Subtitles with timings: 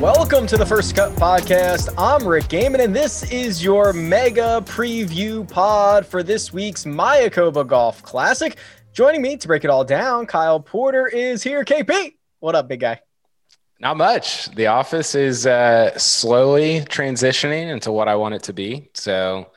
[0.00, 1.88] Welcome to the First Cut Podcast.
[1.96, 8.02] I'm Rick Gehman, and this is your mega preview pod for this week's Mayakoba Golf
[8.02, 8.58] Classic.
[8.92, 11.64] Joining me to break it all down, Kyle Porter is here.
[11.64, 13.00] KP, what up, big guy?
[13.80, 14.54] Not much.
[14.54, 18.90] The office is uh, slowly transitioning into what I want it to be.
[18.92, 19.50] So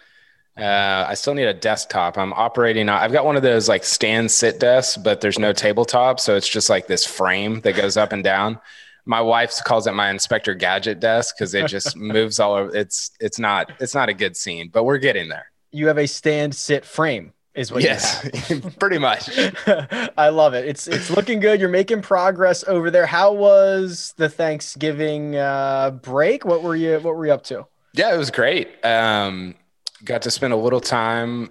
[0.57, 2.17] uh, I still need a desktop.
[2.17, 2.87] I'm operating.
[2.87, 6.47] I've got one of those like stand sit desks, but there's no tabletop, so it's
[6.47, 8.61] just like this frame that goes up and down
[9.05, 12.75] my wife calls it my inspector gadget desk because it just moves all over.
[12.75, 15.51] It's it's not it's not a good scene but we're getting there.
[15.71, 18.27] You have a stand sit frame is what yes
[18.79, 19.29] pretty much.
[20.17, 20.65] I love it.
[20.65, 21.59] It's it's looking good.
[21.59, 23.05] You're making progress over there.
[23.05, 26.45] How was the thanksgiving uh, break?
[26.45, 27.65] What were you what were you up to?
[27.93, 28.83] Yeah it was great.
[28.85, 29.55] Um,
[30.03, 31.49] got to spend a little time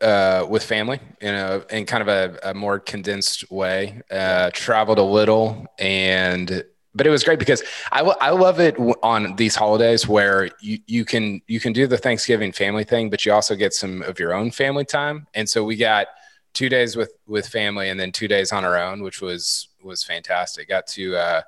[0.00, 4.00] uh, with family in a in kind of a, a more condensed way.
[4.10, 7.62] Uh, traveled a little and but it was great because
[7.92, 11.98] I, I love it on these holidays where you, you can you can do the
[11.98, 15.26] Thanksgiving family thing, but you also get some of your own family time.
[15.34, 16.08] And so we got
[16.52, 20.02] two days with with family and then two days on our own, which was was
[20.02, 20.68] fantastic.
[20.68, 21.42] Got to uh,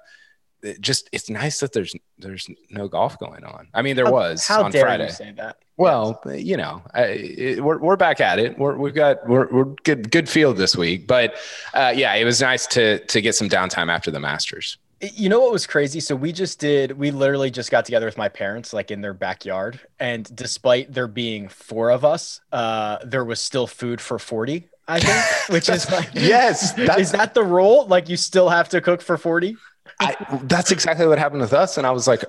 [0.62, 3.68] it just it's nice that there's there's no golf going on.
[3.74, 5.06] I mean, there how, was how on dare Friday.
[5.06, 5.58] You say that?
[5.76, 8.58] Well, you know, I, it, we're we're back at it.
[8.58, 11.36] We're we've got we're we're good good field this week, but
[11.74, 14.78] uh, yeah, it was nice to to get some downtime after the Masters.
[15.00, 15.98] You know what was crazy?
[15.98, 19.14] So we just did, we literally just got together with my parents, like in their
[19.14, 19.80] backyard.
[19.98, 25.00] And despite there being four of us, uh, there was still food for 40, I
[25.00, 26.78] think, which is like, yes.
[26.98, 27.88] Is that the rule?
[27.88, 29.56] Like you still have to cook for 40?
[30.02, 31.78] I, that's exactly what happened with us.
[31.78, 32.24] And I was like,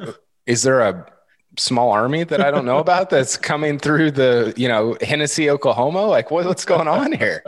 [0.46, 1.06] is there a
[1.58, 6.06] small army that I don't know about that's coming through the, you know, Hennessey, Oklahoma?
[6.06, 7.44] Like what, what's going on here?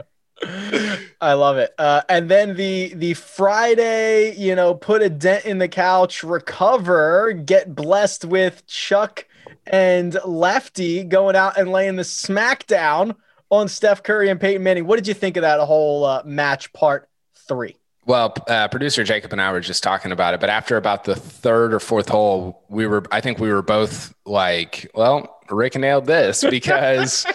[1.22, 1.74] I love it.
[1.78, 7.31] Uh, and then the the Friday, you know, put a dent in the couch, recover,
[7.31, 9.25] get blessed with Chuck
[9.66, 13.16] and Lefty going out and laying the smackdown
[13.50, 14.85] on Steph Curry and Peyton Manning.
[14.85, 17.09] What did you think of that whole uh, match part
[17.47, 17.78] three?
[18.07, 21.16] Well, uh, producer Jacob and I were just talking about it, but after about the
[21.16, 26.05] third or fourth hole, we were, I think we were both like, well, Rick nailed
[26.05, 27.25] this because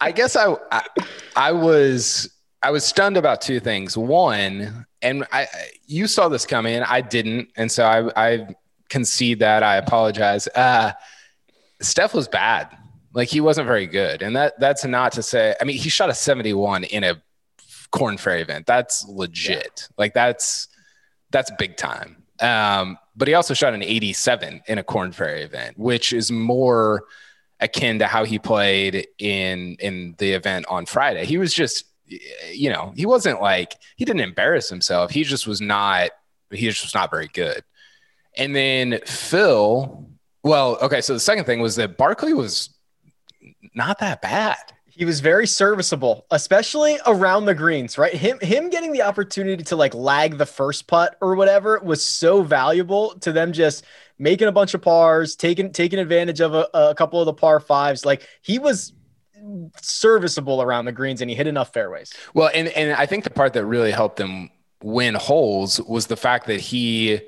[0.00, 0.82] I guess I, I,
[1.34, 2.30] I was
[2.62, 3.96] I was stunned about two things.
[3.96, 5.46] One, and I
[5.86, 8.48] you saw this coming, I didn't, and so I I
[8.88, 9.62] concede that.
[9.62, 10.48] I apologize.
[10.48, 10.92] Uh,
[11.80, 12.76] Steph was bad.
[13.12, 15.54] Like he wasn't very good, and that that's not to say.
[15.60, 17.22] I mean, he shot a seventy-one in a
[17.90, 18.66] Korn Ferry event.
[18.66, 19.72] That's legit.
[19.76, 19.94] Yeah.
[19.98, 20.68] Like that's
[21.30, 22.22] that's big time.
[22.40, 27.04] Um, but he also shot an 87 in a Korn Ferry event, which is more
[27.60, 31.24] akin to how he played in in the event on Friday.
[31.24, 31.84] He was just
[32.52, 35.10] you know, he wasn't like he didn't embarrass himself.
[35.10, 36.10] He just was not
[36.50, 37.62] he just was not very good.
[38.36, 40.06] And then Phil,
[40.42, 42.70] well, okay, so the second thing was that Barkley was
[43.74, 44.56] not that bad.
[44.96, 48.14] He was very serviceable, especially around the greens, right?
[48.14, 52.42] Him him getting the opportunity to like lag the first putt or whatever was so
[52.42, 53.84] valuable to them just
[54.18, 57.60] making a bunch of pars, taking taking advantage of a, a couple of the par
[57.60, 58.06] fives.
[58.06, 58.94] Like he was
[59.82, 62.14] serviceable around the greens and he hit enough fairways.
[62.32, 64.50] Well, and and I think the part that really helped them
[64.82, 67.20] win holes was the fact that he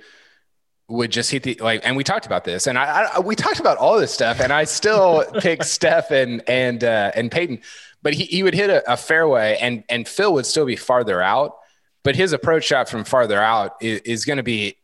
[0.88, 3.60] would just hit the like and we talked about this and I, I we talked
[3.60, 7.60] about all this stuff and I still pick Steph and and uh, and Peyton
[8.02, 11.20] but he, he would hit a, a fairway and and Phil would still be farther
[11.20, 11.56] out
[12.02, 14.78] but his approach shot from farther out is, is going to be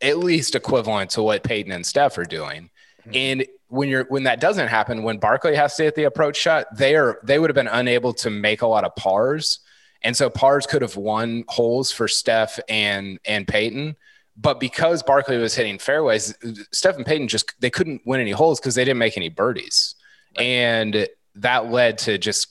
[0.00, 2.70] at least equivalent to what Peyton and Steph are doing.
[3.02, 3.10] Mm-hmm.
[3.14, 6.66] And when you're when that doesn't happen, when Barkley has to hit the approach shot,
[6.76, 9.60] they are they would have been unable to make a lot of pars.
[10.02, 13.96] And so pars could have won holes for Steph and and Peyton.
[14.36, 16.34] But because Barkley was hitting fairways,
[16.72, 19.94] Stephen Peyton just they couldn't win any holes because they didn't make any birdies.
[20.36, 20.44] Right.
[20.44, 22.48] And that led to just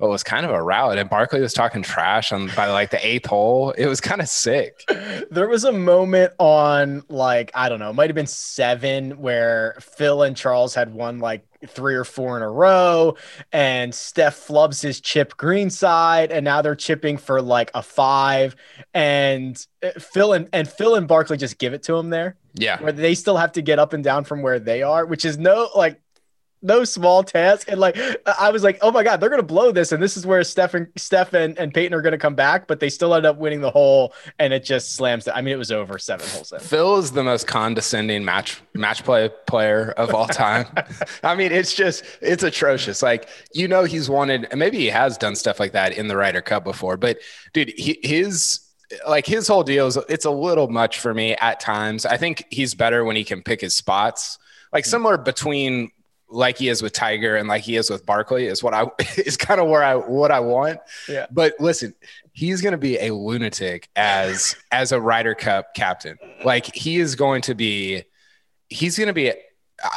[0.00, 0.96] what was kind of a rout.
[0.96, 3.72] And Barkley was talking trash on by like the eighth hole.
[3.72, 4.82] It was kind of sick.
[5.30, 9.76] There was a moment on like, I don't know, it might have been seven where
[9.80, 13.16] Phil and Charles had won like three or four in a row,
[13.52, 18.56] and Steph flubs his chip greenside, and now they're chipping for like a five.
[18.94, 22.36] And uh, Phil and, and Phil and Barkley just give it to him there.
[22.54, 22.80] Yeah.
[22.82, 25.38] Where they still have to get up and down from where they are, which is
[25.38, 26.00] no like
[26.62, 27.68] no small task.
[27.70, 27.98] And like
[28.38, 30.74] I was like, oh my god, they're gonna blow this, and this is where Steph
[30.74, 33.60] and Steph and, and Peyton are gonna come back, but they still end up winning
[33.60, 35.26] the hole, and it just slams.
[35.26, 35.34] It.
[35.34, 36.52] I mean, it was over seven holes.
[36.52, 36.60] In.
[36.60, 40.66] Phil is the most condescending match match play player of all time.
[41.22, 43.02] I mean, it's just it's atrocious.
[43.02, 46.16] Like you know, he's wanted, and maybe he has done stuff like that in the
[46.16, 47.18] Ryder Cup before, but
[47.52, 48.60] dude, he, his
[49.06, 52.04] like his whole deal is it's a little much for me at times.
[52.04, 54.38] I think he's better when he can pick his spots.
[54.72, 54.90] Like hmm.
[54.90, 55.90] somewhere between
[56.30, 58.86] like he is with Tiger and like he is with Barkley is what I
[59.16, 60.80] is kind of where I what I want.
[61.08, 61.26] Yeah.
[61.30, 61.94] But listen,
[62.32, 66.18] he's going to be a lunatic as as a Ryder Cup captain.
[66.44, 68.04] Like he is going to be
[68.68, 69.32] he's going to be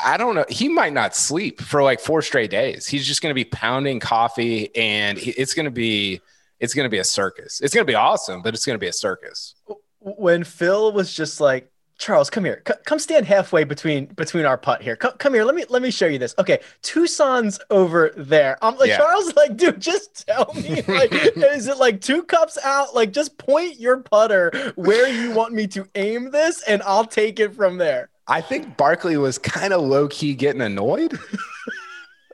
[0.05, 0.45] I don't know.
[0.47, 2.87] He might not sleep for like four straight days.
[2.87, 6.21] He's just going to be pounding coffee and he, it's going to be
[6.59, 7.59] it's going to be a circus.
[7.59, 9.55] It's going to be awesome, but it's going to be a circus.
[9.99, 11.69] When Phil was just like,
[12.03, 12.61] Charles, come here.
[12.67, 14.97] C- come stand halfway between between our putt here.
[14.97, 15.45] Come, come here.
[15.45, 16.35] Let me let me show you this.
[16.37, 18.57] Okay, Tucson's over there.
[18.61, 18.97] I'm like Yeah.
[18.97, 20.81] Charles, like, dude, just tell me.
[20.93, 22.93] Like, is it like two cups out?
[22.93, 27.39] Like, just point your putter where you want me to aim this, and I'll take
[27.39, 28.09] it from there.
[28.27, 31.17] I think Barkley was kind of low key getting annoyed.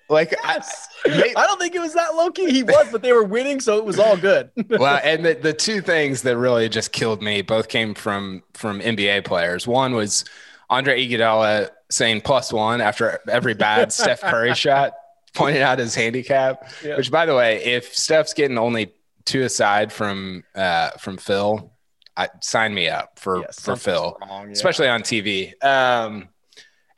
[0.09, 0.87] like, Yes.
[1.05, 2.49] I, may- I don't think it was that low key.
[2.51, 4.49] He was, but they were winning, so it was all good.
[4.69, 8.79] well, and the, the two things that really just killed me both came from from
[8.81, 9.67] NBA players.
[9.67, 10.25] One was
[10.69, 14.93] Andre Iguodala saying plus one after every bad Steph Curry shot,
[15.33, 16.69] pointing out his handicap.
[16.83, 16.97] Yeah.
[16.97, 18.93] Which, by the way, if Steph's getting only
[19.25, 21.71] two aside from uh, from Phil,
[22.17, 24.51] I, sign me up for Yeah, for Phil, wrong, yeah.
[24.51, 25.53] especially on TV.
[25.63, 26.27] Um,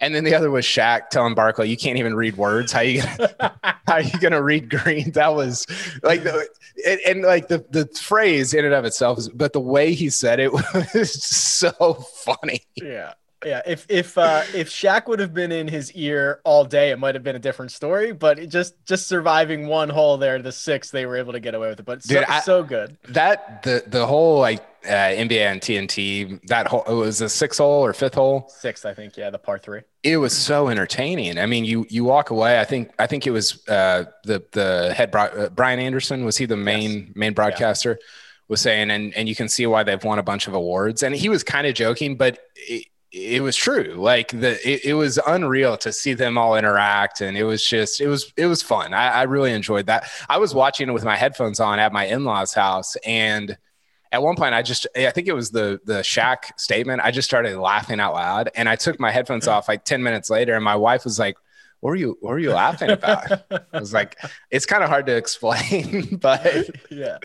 [0.01, 2.71] and then the other was Shaq telling Barkley, "You can't even read words.
[2.71, 3.55] How you gonna,
[3.87, 5.65] how you gonna read green?" That was
[6.03, 6.47] like, the,
[6.85, 10.09] and, and like the the phrase in and of itself is, but the way he
[10.09, 10.51] said it
[10.93, 11.71] was so
[12.25, 12.61] funny.
[12.75, 13.13] Yeah.
[13.43, 16.99] Yeah, if if uh if Shaq would have been in his ear all day, it
[16.99, 18.11] might have been a different story.
[18.11, 21.55] But it just just surviving one hole there, the six, they were able to get
[21.55, 21.85] away with it.
[21.87, 22.97] But so, Dude, I- so good.
[23.09, 27.57] That the the whole like uh, NBA and TNT that whole it was a six
[27.57, 28.49] hole or fifth hole.
[28.49, 29.17] Six, I think.
[29.17, 29.81] Yeah, the par three.
[30.03, 31.37] It was so entertaining.
[31.37, 32.59] I mean, you you walk away.
[32.59, 36.37] I think I think it was uh, the the head bro- uh, Brian Anderson was
[36.37, 37.99] he the main main broadcaster
[38.47, 41.03] was saying, and and you can see why they've won a bunch of awards.
[41.03, 43.95] And he was kind of joking, but it, it was true.
[43.97, 48.01] Like the it, it was unreal to see them all interact, and it was just
[48.01, 48.93] it was it was fun.
[48.93, 50.09] I, I really enjoyed that.
[50.29, 53.57] I was watching it with my headphones on at my in laws' house, and
[54.11, 57.01] at one point I just I think it was the the Shaq statement.
[57.03, 60.29] I just started laughing out loud, and I took my headphones off like ten minutes
[60.29, 61.37] later, and my wife was like.
[61.83, 63.31] What are you what are you laughing about?
[63.49, 64.15] I was like,
[64.51, 67.17] it's kind of hard to explain, but yeah,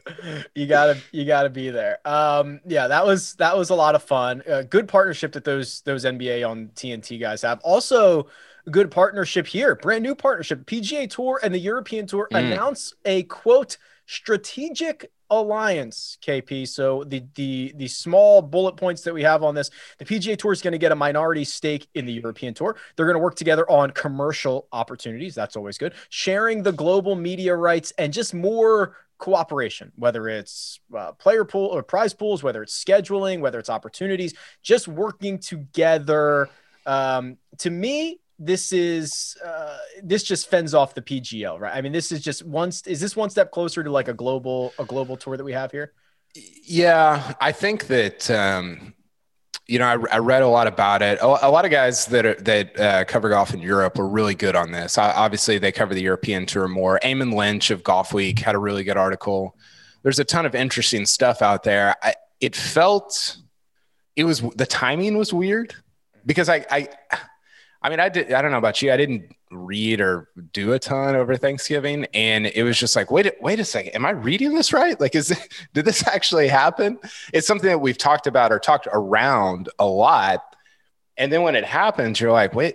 [0.54, 1.98] you gotta you gotta be there.
[2.08, 4.42] Um, yeah, that was that was a lot of fun.
[4.50, 7.60] Uh, good partnership that those those NBA on TNT guys have.
[7.64, 8.28] Also,
[8.70, 9.74] good partnership here.
[9.76, 10.64] Brand new partnership.
[10.64, 12.38] PGA Tour and the European Tour Mm.
[12.54, 16.18] announce a quote strategic alliance.
[16.22, 16.66] KP.
[16.68, 20.52] So the the the small bullet points that we have on this, the PGA Tour
[20.52, 22.76] is going to get a minority stake in the European Tour.
[22.96, 25.34] They're going to work together on commercial opportunities.
[25.34, 25.94] That's always good.
[26.08, 31.82] Sharing the global media rights and just more cooperation, whether it's uh, player pool or
[31.82, 36.48] prize pools, whether it's scheduling, whether it's opportunities, just working together.
[36.84, 41.75] Um, to me, this is uh, this just fends off the PGL, right?
[41.75, 42.40] I mean, this is just.
[42.40, 45.52] St- is this one step closer to like a global a global tour that we
[45.52, 45.93] have here?
[46.35, 48.95] Yeah, I think that um,
[49.66, 51.19] you know I, I read a lot about it.
[51.21, 54.35] A, a lot of guys that are, that uh, cover golf in Europe were really
[54.35, 54.99] good on this.
[54.99, 57.00] I, obviously, they cover the European Tour more.
[57.02, 59.57] Eamon Lynch of Golf Week had a really good article.
[60.02, 61.95] There's a ton of interesting stuff out there.
[62.02, 63.38] I, it felt
[64.14, 65.75] it was the timing was weird
[66.26, 66.88] because I I
[67.87, 68.90] I mean I did I don't know about you.
[68.90, 72.09] I didn't read or do a ton over Thanksgiving.
[72.12, 73.93] And it was just like wait wait a second.
[73.93, 75.00] Am I reading this right?
[75.00, 75.38] Like is it,
[75.73, 76.99] did this actually happen?
[77.33, 80.43] It's something that we've talked about or talked around a lot.
[81.16, 82.75] And then when it happens you're like wait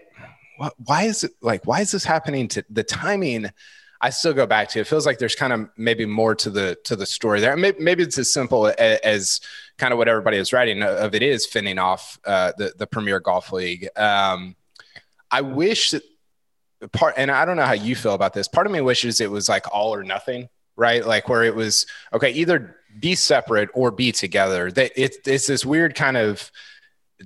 [0.55, 3.51] what, why is it like why is this happening to the timing?
[3.99, 6.77] I still go back to it feels like there's kind of maybe more to the
[6.85, 7.57] to the story there.
[7.57, 9.41] Maybe, maybe it's as simple as, as
[9.77, 13.19] kind of what everybody is writing of it is finning off uh, the the Premier
[13.19, 13.89] Golf League.
[13.97, 14.55] Um,
[15.31, 16.03] I wish that
[16.91, 18.47] part, and I don't know how you feel about this.
[18.47, 20.49] Part of me wishes it was like all or nothing.
[20.75, 21.05] right?
[21.05, 24.71] Like where it was okay, either be separate or be together.
[24.71, 26.51] That it's it's this weird kind of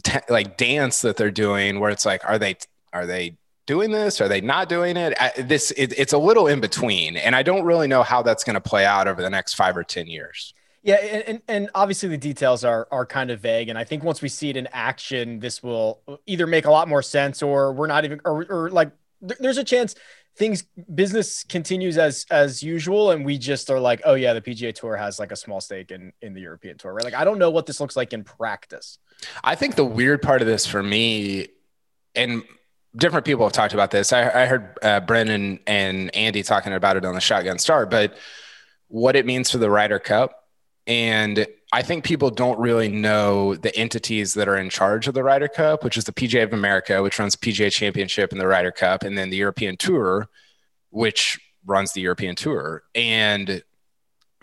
[0.03, 2.57] t- like dance that they're doing where it's like, are they
[2.93, 4.21] are they doing this?
[4.21, 5.13] Are they not doing it?
[5.19, 8.43] I, this it, it's a little in between, and I don't really know how that's
[8.43, 10.53] going to play out over the next five or ten years.
[10.86, 14.22] Yeah, and, and obviously the details are are kind of vague, and I think once
[14.22, 17.88] we see it in action, this will either make a lot more sense, or we're
[17.88, 19.96] not even, or, or like there's a chance
[20.38, 20.62] things
[20.94, 24.96] business continues as as usual, and we just are like, oh yeah, the PGA Tour
[24.96, 27.04] has like a small stake in in the European Tour, right?
[27.04, 29.00] Like I don't know what this looks like in practice.
[29.44, 31.48] I think the weird part of this for me,
[32.13, 32.44] and
[32.96, 34.13] different people have talked about this.
[34.13, 38.15] I, I heard uh, Brendan and Andy talking about it on the Shotgun Start, but
[38.88, 40.44] what it means for the Ryder Cup
[40.88, 45.24] and I think people don't really know the entities that are in charge of the
[45.24, 48.72] Ryder Cup, which is the PGA of America, which runs PGA Championship and the Ryder
[48.72, 50.30] Cup, and then the European Tour,
[50.92, 52.84] which runs the European Tour.
[52.94, 53.63] And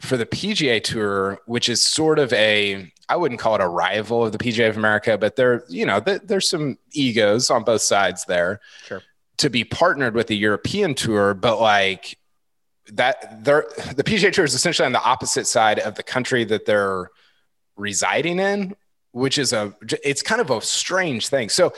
[0.00, 4.26] for the PGA Tour, which is sort of a, I wouldn't call it a rival
[4.26, 8.24] of the PGA of America, but there, you know, there's some egos on both sides
[8.24, 8.60] there.
[8.84, 9.02] Sure.
[9.38, 12.18] To be partnered with the European Tour, but like
[12.88, 16.66] that they're the PGA Tour is essentially on the opposite side of the country that
[16.66, 17.10] they're
[17.76, 18.74] residing in,
[19.12, 19.74] which is a
[20.04, 21.48] it's kind of a strange thing.
[21.48, 21.72] So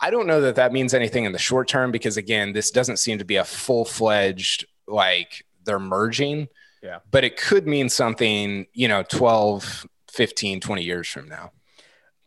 [0.00, 2.98] I don't know that that means anything in the short term because again, this doesn't
[2.98, 6.48] seem to be a full fledged like they're merging.
[6.82, 6.98] Yeah.
[7.10, 11.52] But it could mean something, you know, 12, 15, 20 years from now.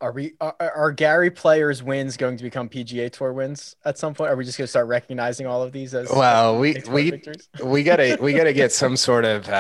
[0.02, 4.14] Are we are, are, Gary Player's wins going to become PGA Tour wins at some
[4.14, 4.32] point?
[4.32, 6.58] Are we just going to start recognizing all of these as well?
[6.58, 7.22] We we
[7.62, 9.52] we gotta we gotta get some sort of uh,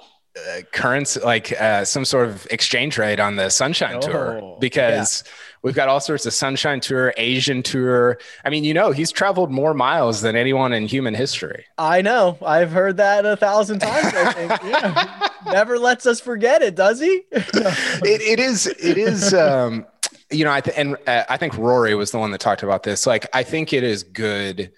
[0.00, 5.24] uh, currency, like uh, some sort of exchange rate on the Sunshine oh, Tour because.
[5.26, 5.32] Yeah
[5.62, 8.18] We've got all sorts of Sunshine Tour, Asian Tour.
[8.44, 11.64] I mean, you know, he's traveled more miles than anyone in human history.
[11.76, 12.38] I know.
[12.46, 14.14] I've heard that a thousand times.
[14.14, 14.50] I think.
[14.62, 15.27] Yeah.
[15.46, 17.22] Never lets us forget it, does he?
[17.32, 18.66] it, it is.
[18.66, 19.32] It is.
[19.34, 19.86] Um,
[20.30, 22.82] you know, I th- and uh, I think Rory was the one that talked about
[22.82, 23.06] this.
[23.06, 24.72] Like, I think it is good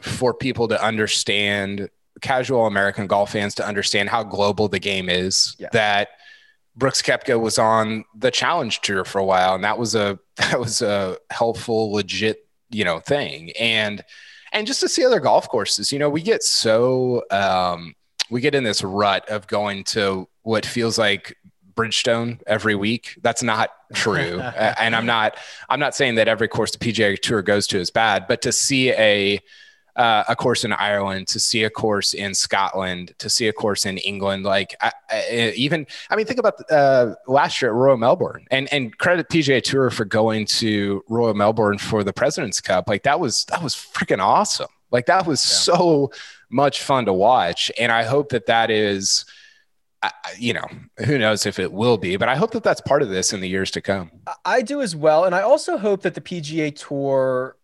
[0.00, 1.88] for people to understand
[2.20, 5.56] casual American golf fans to understand how global the game is.
[5.58, 5.68] Yeah.
[5.72, 6.08] That
[6.76, 10.60] Brooks Koepka was on the challenge tour for a while, and that was a that
[10.60, 13.52] was a helpful, legit, you know, thing.
[13.58, 14.04] And
[14.52, 17.94] and just to see other golf courses, you know, we get so um,
[18.30, 21.36] we get in this rut of going to what feels like
[21.74, 23.18] Bridgestone every week.
[23.22, 24.40] That's not true,
[24.80, 25.36] and I'm not
[25.68, 28.52] I'm not saying that every course the PGA Tour goes to is bad, but to
[28.52, 29.40] see a
[29.96, 33.86] uh, a course in Ireland, to see a course in Scotland, to see a course
[33.86, 34.44] in England.
[34.44, 38.70] Like I, I, even, I mean, think about uh, last year at Royal Melbourne, and
[38.72, 42.88] and credit PGA Tour for going to Royal Melbourne for the Presidents Cup.
[42.88, 44.68] Like that was that was freaking awesome.
[44.90, 45.74] Like that was yeah.
[45.74, 46.12] so
[46.50, 49.24] much fun to watch, and I hope that that is.
[50.38, 50.66] You know,
[51.04, 53.40] who knows if it will be, but I hope that that's part of this in
[53.40, 54.12] the years to come.
[54.44, 55.24] I do as well.
[55.24, 57.56] And I also hope that the PGA Tour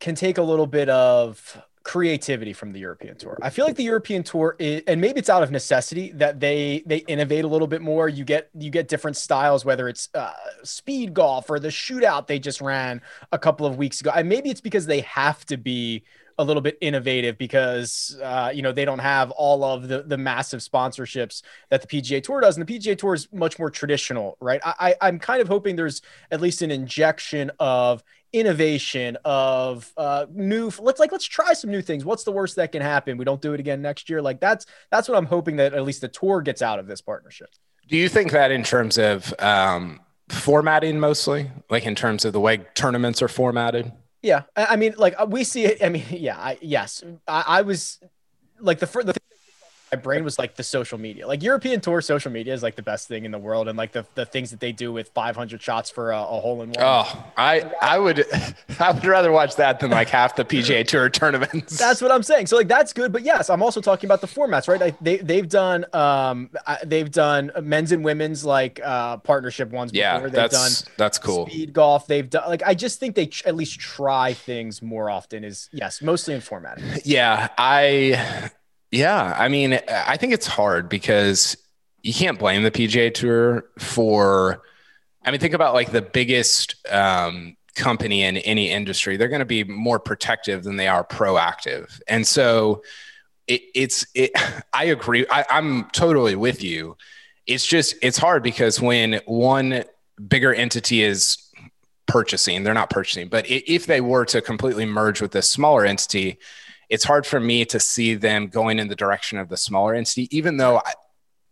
[0.00, 3.38] can take a little bit of creativity from the European Tour.
[3.42, 6.82] I feel like the European Tour is, and maybe it's out of necessity that they
[6.86, 8.08] they innovate a little bit more.
[8.08, 12.38] You get you get different styles, whether it's uh, speed golf or the shootout they
[12.38, 13.02] just ran
[13.32, 14.10] a couple of weeks ago.
[14.14, 16.04] And maybe it's because they have to be
[16.38, 20.18] a little bit innovative because uh, you know they don't have all of the the
[20.18, 24.36] massive sponsorships that the PGA Tour does, and the PGA Tour is much more traditional,
[24.40, 24.60] right?
[24.64, 30.26] I, I am kind of hoping there's at least an injection of innovation of uh
[30.32, 32.04] new let's like let's try some new things.
[32.04, 33.16] What's the worst that can happen?
[33.16, 34.20] We don't do it again next year.
[34.20, 37.00] Like that's that's what i'm hoping that at least the tour gets out of this
[37.00, 37.48] partnership.
[37.88, 40.00] Do you think that in terms of um
[40.30, 43.92] formatting mostly like in terms of the way tournaments are formatted
[44.24, 47.62] yeah i mean like uh, we see it i mean yeah I, yes I, I
[47.62, 48.00] was
[48.58, 49.06] like the, first.
[49.06, 49.14] the
[49.94, 51.26] my brain was like the social media.
[51.26, 53.92] Like European Tour social media is like the best thing in the world, and like
[53.92, 56.76] the, the things that they do with 500 shots for a, a hole in one.
[56.80, 58.24] Oh, I I would
[58.80, 61.78] I would rather watch that than like half the PGA Tour tournaments.
[61.78, 62.46] That's what I'm saying.
[62.46, 64.80] So like that's good, but yes, I'm also talking about the formats, right?
[64.80, 66.50] Like, they they've done um
[66.84, 69.92] they've done men's and women's like uh partnership ones.
[69.92, 70.30] Yeah, before.
[70.30, 71.46] They've that's done that's cool.
[71.46, 72.06] Speed golf.
[72.08, 75.44] They've done like I just think they at least try things more often.
[75.44, 76.84] Is yes, mostly in formatting.
[77.04, 78.50] Yeah, I
[78.94, 81.56] yeah, I mean, I think it's hard because
[82.02, 84.62] you can't blame the PGA Tour for.
[85.24, 89.44] I mean, think about like the biggest um, company in any industry; they're going to
[89.44, 92.84] be more protective than they are proactive, and so
[93.48, 94.06] it, it's.
[94.14, 94.30] It,
[94.72, 95.26] I agree.
[95.28, 96.96] I, I'm totally with you.
[97.46, 99.84] It's just it's hard because when one
[100.28, 101.38] bigger entity is
[102.06, 106.38] purchasing, they're not purchasing, but if they were to completely merge with this smaller entity
[106.88, 110.28] it's hard for me to see them going in the direction of the smaller entity,
[110.36, 110.92] even though I,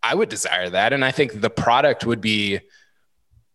[0.02, 0.92] I would desire that.
[0.92, 2.60] And I think the product would be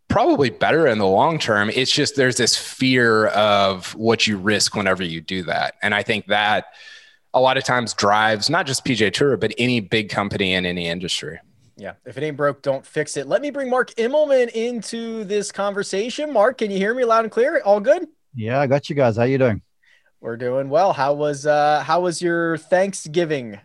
[0.07, 1.69] probably better in the long term.
[1.73, 5.75] It's just there's this fear of what you risk whenever you do that.
[5.81, 6.65] And I think that
[7.33, 10.87] a lot of times drives not just PJ Tour, but any big company in any
[10.87, 11.39] industry.
[11.75, 11.93] Yeah.
[12.05, 13.27] If it ain't broke, don't fix it.
[13.27, 16.33] Let me bring Mark Immelman into this conversation.
[16.33, 17.61] Mark, can you hear me loud and clear?
[17.63, 18.07] All good?
[18.33, 19.17] Yeah, I got you guys.
[19.17, 19.61] How you doing?
[20.19, 20.93] We're doing well.
[20.93, 23.59] How was uh how was your Thanksgiving?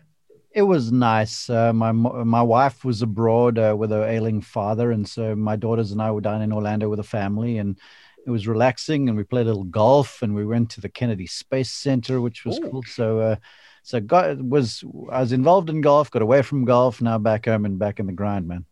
[0.51, 1.49] It was nice.
[1.49, 5.91] Uh, my my wife was abroad uh, with her ailing father, and so my daughters
[5.91, 7.79] and I were down in Orlando with a family, and
[8.25, 9.09] it was relaxing.
[9.09, 12.45] And we played a little golf, and we went to the Kennedy Space Center, which
[12.45, 12.69] was Ooh.
[12.69, 12.83] cool.
[12.83, 13.35] So, uh,
[13.81, 17.65] so got was I was involved in golf, got away from golf, now back home
[17.65, 18.65] and back in the grind, man.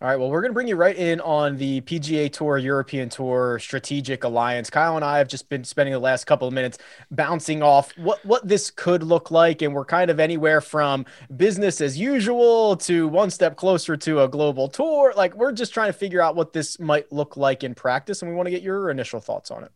[0.00, 0.16] All right.
[0.16, 4.22] Well, we're going to bring you right in on the PGA Tour, European Tour Strategic
[4.22, 4.70] Alliance.
[4.70, 6.78] Kyle and I have just been spending the last couple of minutes
[7.10, 9.60] bouncing off what, what this could look like.
[9.60, 11.04] And we're kind of anywhere from
[11.36, 15.12] business as usual to one step closer to a global tour.
[15.16, 18.22] Like, we're just trying to figure out what this might look like in practice.
[18.22, 19.72] And we want to get your initial thoughts on it.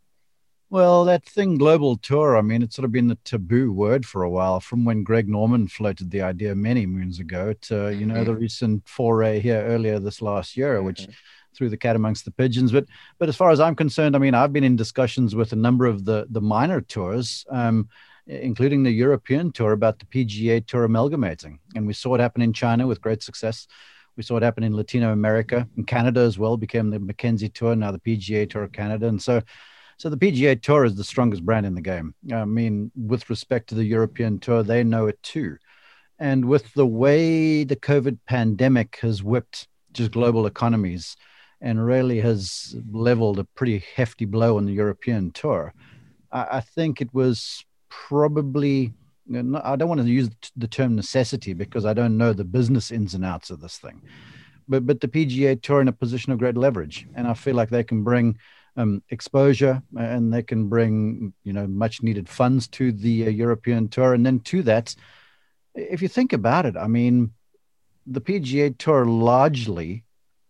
[0.72, 4.22] Well, that thing, global tour, I mean, it's sort of been the taboo word for
[4.22, 8.14] a while from when Greg Norman floated the idea many moons ago to, you know,
[8.14, 8.24] mm-hmm.
[8.24, 10.86] the recent foray here earlier this last year, mm-hmm.
[10.86, 11.08] which
[11.54, 12.72] threw the cat amongst the pigeons.
[12.72, 12.86] But,
[13.18, 15.84] but as far as I'm concerned, I mean, I've been in discussions with a number
[15.84, 17.90] of the, the minor tours, um,
[18.26, 21.58] including the European tour about the PGA tour amalgamating.
[21.74, 23.66] And we saw it happen in China with great success.
[24.16, 27.76] We saw it happen in Latino America and Canada as well, became the Mackenzie Tour,
[27.76, 29.08] now the PGA Tour of Canada.
[29.08, 29.42] And so,
[30.02, 32.12] so the PGA Tour is the strongest brand in the game.
[32.32, 35.58] I mean, with respect to the European Tour, they know it too.
[36.18, 41.16] And with the way the COVID pandemic has whipped just global economies
[41.60, 45.72] and really has leveled a pretty hefty blow on the European Tour,
[46.32, 48.92] I, I think it was probably
[49.32, 53.14] I don't want to use the term necessity because I don't know the business ins
[53.14, 54.02] and outs of this thing.
[54.66, 57.70] But but the PGA Tour in a position of great leverage, and I feel like
[57.70, 58.36] they can bring
[58.76, 63.88] um, exposure and they can bring you know much needed funds to the uh, European
[63.88, 64.14] Tour.
[64.14, 64.94] And then to that,
[65.74, 67.32] if you think about it, I mean,
[68.06, 70.04] the PGA Tour largely,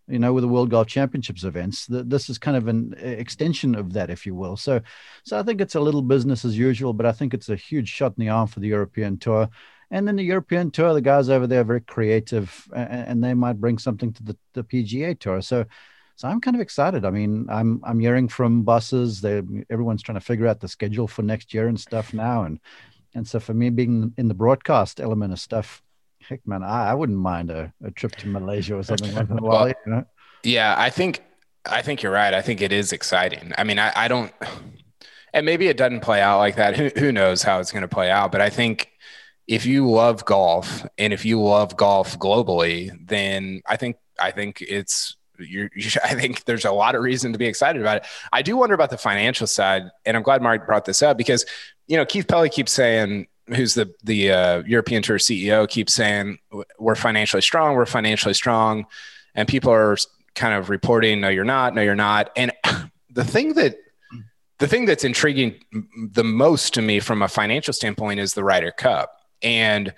[0.09, 3.93] you know, with the World Golf Championships events, this is kind of an extension of
[3.93, 4.57] that, if you will.
[4.57, 4.81] So,
[5.25, 7.89] so I think it's a little business as usual, but I think it's a huge
[7.89, 9.49] shot in the arm for the European Tour.
[9.91, 13.35] And then the European Tour, the guys over there are very creative, and, and they
[13.35, 15.43] might bring something to the, the PGA Tour.
[15.43, 15.67] So
[16.23, 17.05] so I'm kind of excited.
[17.05, 19.21] I mean, I'm I'm hearing from buses.
[19.21, 22.45] They everyone's trying to figure out the schedule for next year and stuff now.
[22.45, 22.61] And
[23.13, 25.83] and so for me being in the broadcast element of stuff,
[26.21, 29.43] heck man, I, I wouldn't mind a, a trip to Malaysia or something in a
[29.43, 29.67] while.
[29.67, 30.05] You know?
[30.45, 31.25] Yeah, I think
[31.67, 32.33] I think you're right.
[32.33, 33.53] I think it is exciting.
[33.59, 34.33] I mean, I, I don't
[35.35, 36.77] and maybe it doesn't play out like that.
[36.77, 38.31] Who who knows how it's going to play out?
[38.31, 38.93] But I think
[39.49, 44.63] if you love golf and if you love golf globally, then I think I think
[44.63, 45.69] it's you
[46.05, 48.07] I think there's a lot of reason to be excited about it.
[48.33, 51.45] I do wonder about the financial side, and I'm glad Mark brought this up because
[51.87, 56.39] you know Keith Pelley keeps saying, who's the the uh, European Tour CEO, keeps saying
[56.79, 58.87] we're financially strong, we're financially strong,
[59.35, 59.97] and people are
[60.35, 62.53] kind of reporting, no, you're not, no, you're not, and
[63.11, 63.77] the thing that
[64.59, 65.57] the thing that's intriguing
[65.97, 69.93] the most to me from a financial standpoint is the Ryder Cup and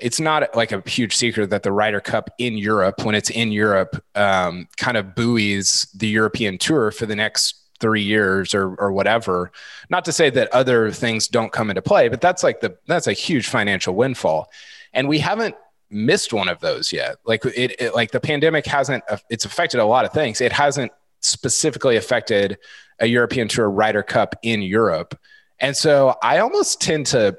[0.00, 3.52] it's not like a huge secret that the Ryder Cup in Europe, when it's in
[3.52, 8.92] Europe, um, kind of buoys the European Tour for the next three years or or
[8.92, 9.50] whatever.
[9.88, 13.06] Not to say that other things don't come into play, but that's like the that's
[13.06, 14.50] a huge financial windfall,
[14.92, 15.54] and we haven't
[15.90, 17.16] missed one of those yet.
[17.24, 20.40] Like it, it like the pandemic hasn't it's affected a lot of things.
[20.40, 22.58] It hasn't specifically affected
[23.00, 25.18] a European Tour Ryder Cup in Europe,
[25.58, 27.36] and so I almost tend to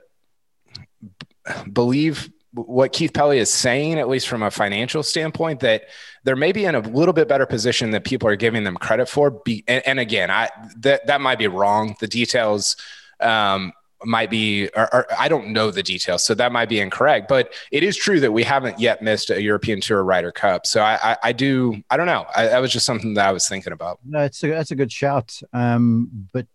[1.71, 5.86] believe what Keith Pelley is saying, at least from a financial standpoint, that
[6.24, 9.32] they're maybe in a little bit better position that people are giving them credit for.
[9.32, 11.96] Be, and, and again, I that that might be wrong.
[12.00, 12.76] The details
[13.20, 17.28] um, might be, or, or, I don't know the details, so that might be incorrect.
[17.28, 20.66] But it is true that we haven't yet missed a European Tour Ryder Cup.
[20.66, 22.26] So I, I, I do, I don't know.
[22.36, 24.00] I, that was just something that I was thinking about.
[24.06, 25.40] No, it's a, that's a good shout.
[25.54, 26.48] Um, but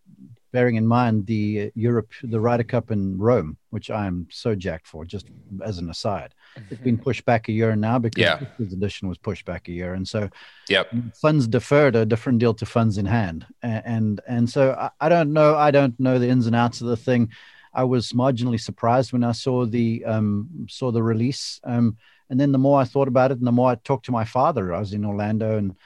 [0.57, 5.05] bearing in mind the Europe, the Ryder Cup in Rome, which I'm so jacked for.
[5.05, 5.27] Just
[5.63, 6.35] as an aside,
[6.71, 8.41] it's been pushed back a year now because yeah.
[8.59, 10.31] this edition was pushed back a year, and so
[10.71, 10.91] yep.
[11.21, 14.89] funds deferred are a different deal to funds in hand, and and, and so I,
[14.99, 17.29] I, don't know, I don't know the ins and outs of the thing.
[17.75, 21.99] I was marginally surprised when I saw the um, saw the release, um,
[22.31, 24.25] and then the more I thought about it, and the more I talked to my
[24.25, 24.73] father.
[24.73, 25.77] I was in Orlando and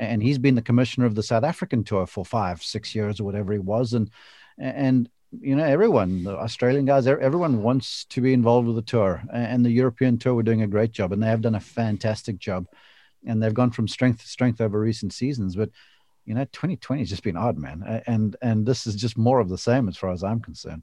[0.00, 3.24] and he's been the commissioner of the South African tour for five, six years or
[3.24, 4.10] whatever he was, and
[4.58, 5.08] and
[5.38, 9.64] you know, everyone, the Australian guys, everyone wants to be involved with the tour, and
[9.64, 12.66] the European tour were doing a great job, and they have done a fantastic job,
[13.26, 15.54] and they've gone from strength to strength over recent seasons.
[15.54, 15.70] But
[16.24, 19.48] you know, 2020 has just been odd, man, and and this is just more of
[19.48, 20.82] the same as far as I'm concerned.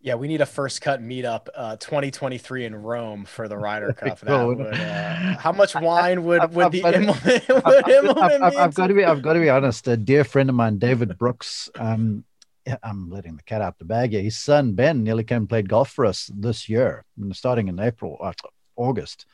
[0.00, 4.22] Yeah, we need a first cut meetup, uh, 2023 in Rome for the Ryder Cup.
[4.22, 7.50] Would, uh, how much wine would would the implement?
[8.42, 9.88] I've, I've, got to be I've got to be honest.
[9.88, 11.68] A dear friend of mine, David Brooks.
[11.74, 12.24] Um,
[12.82, 14.22] I'm letting the cat out the bag here.
[14.22, 18.18] His son Ben nearly came and played golf for us this year, starting in April,
[18.20, 18.32] uh,
[18.76, 19.26] August,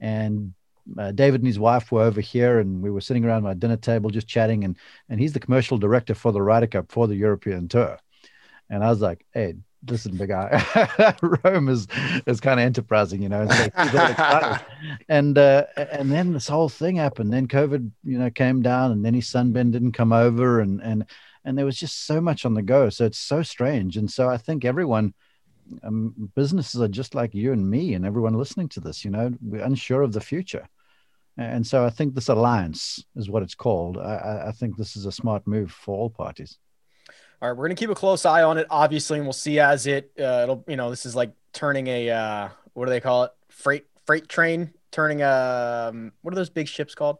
[0.00, 0.52] and
[0.98, 3.76] uh, David and his wife were over here, and we were sitting around my dinner
[3.76, 4.64] table just chatting.
[4.64, 4.76] and
[5.08, 7.98] And he's the commercial director for the Ryder Cup for the European Tour.
[8.68, 9.54] And I was like, "Hey,
[9.88, 11.86] listen, big guy, Rome is
[12.26, 14.58] is kind of enterprising, you know." And, so
[15.08, 17.32] and uh, and then this whole thing happened.
[17.32, 20.80] Then COVID, you know, came down, and then his son Ben didn't come over, and
[20.82, 21.06] and
[21.44, 22.88] and there was just so much on the go.
[22.88, 23.96] So it's so strange.
[23.96, 25.14] And so I think everyone
[25.82, 29.32] um, businesses are just like you and me and everyone listening to this you know
[29.40, 30.68] we're unsure of the future
[31.36, 35.06] and so i think this alliance is what it's called i, I think this is
[35.06, 36.58] a smart move for all parties
[37.44, 39.60] all right we're going to keep a close eye on it obviously and we'll see
[39.60, 43.00] as it uh, it'll you know this is like turning a uh, what do they
[43.00, 47.18] call it freight freight train turning a um, what are those big ships called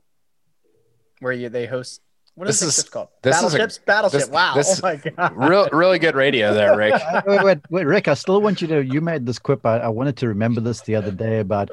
[1.21, 2.01] where you they host
[2.37, 3.11] what is this, is, called?
[3.23, 3.75] This Battleships?
[3.75, 4.21] Is a, Battleship.
[4.23, 4.55] This, wow.
[4.57, 5.33] This, oh my God.
[5.37, 7.01] Real, really good radio there, Rick.
[7.27, 9.65] wait, wait, wait, Rick, I still want you to, you made this quip.
[9.65, 11.71] I, I wanted to remember this the other day about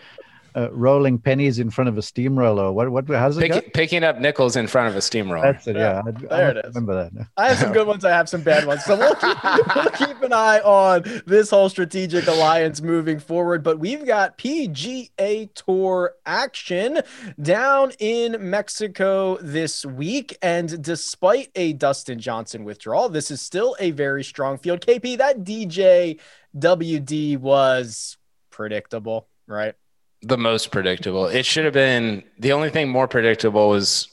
[0.55, 2.71] uh, rolling pennies in front of a steamroller.
[2.71, 2.89] What?
[2.89, 3.07] What?
[3.07, 5.53] How's it Pick, Picking up nickels in front of a steamroller.
[5.53, 5.75] That's it.
[5.75, 6.11] Yeah, yeah.
[6.11, 6.75] I, there I it is.
[6.75, 7.27] Remember that.
[7.37, 8.05] I have some good ones.
[8.05, 8.83] I have some bad ones.
[8.83, 9.43] So we'll keep,
[9.75, 13.63] we'll keep an eye on this whole strategic alliance moving forward.
[13.63, 17.01] But we've got PGA Tour action
[17.41, 23.91] down in Mexico this week, and despite a Dustin Johnson withdrawal, this is still a
[23.91, 24.81] very strong field.
[24.81, 26.19] KP, that DJ
[26.57, 28.17] WD was
[28.49, 29.75] predictable, right?
[30.21, 31.25] The most predictable.
[31.25, 34.07] It should have been the only thing more predictable was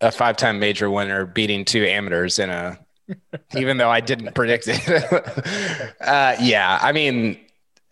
[0.00, 2.78] a five time major winner beating two amateurs in a,
[3.56, 5.94] even though I didn't predict it.
[6.00, 7.38] uh, yeah, I mean,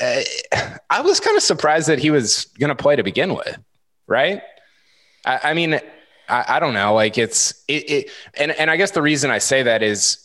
[0.00, 0.20] uh,
[0.90, 3.59] I was kind of surprised that he was going to play to begin with,
[4.07, 4.42] right?
[5.24, 5.74] I, I mean,
[6.28, 6.94] I, I, don't know.
[6.94, 10.24] Like it's it, it, and and I guess the reason I say that is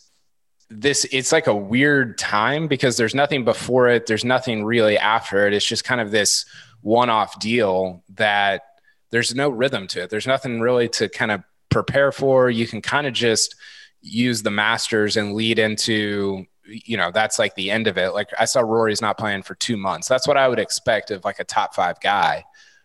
[0.69, 1.06] this.
[1.12, 4.06] It's like a weird time because there's nothing before it.
[4.06, 5.53] There's nothing really after it.
[5.53, 6.45] It's just kind of this
[6.83, 8.61] one off deal that
[9.09, 10.09] there's no rhythm to it.
[10.09, 12.49] There's nothing really to kind of prepare for.
[12.49, 13.55] You can kind of just
[14.01, 18.29] use the masters and lead into you know that's like the end of it like
[18.37, 21.39] i saw rory's not playing for two months that's what i would expect of like
[21.39, 22.43] a top five guy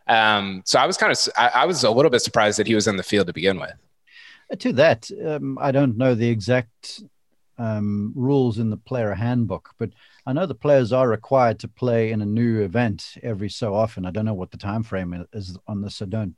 [0.08, 2.74] um, so i was kind of I, I, was a little bit surprised that he
[2.74, 3.74] was in the field to begin with
[4.58, 7.02] to that um, i don't know the exact
[7.58, 9.90] um, rules in the player handbook but
[10.28, 14.04] I know the players are required to play in a new event every so often.
[14.04, 16.36] I don't know what the time frame is on this, so don't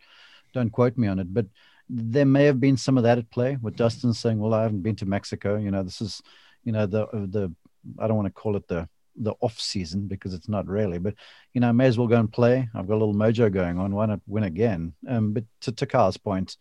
[0.52, 1.34] don't quote me on it.
[1.34, 1.46] But
[1.88, 4.82] there may have been some of that at play with Dustin saying, "Well, I haven't
[4.82, 5.56] been to Mexico.
[5.56, 6.22] You know, this is,
[6.62, 7.52] you know, the the
[7.98, 11.14] I don't want to call it the the off season because it's not really, but
[11.52, 12.68] you know, I may as well go and play.
[12.72, 13.92] I've got a little mojo going on.
[13.92, 14.94] Why not win again?
[15.08, 16.58] Um, but to, to Kyle's point,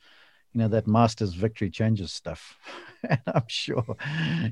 [0.54, 2.58] you know, that Masters victory changes stuff.
[3.08, 3.86] and I'm sure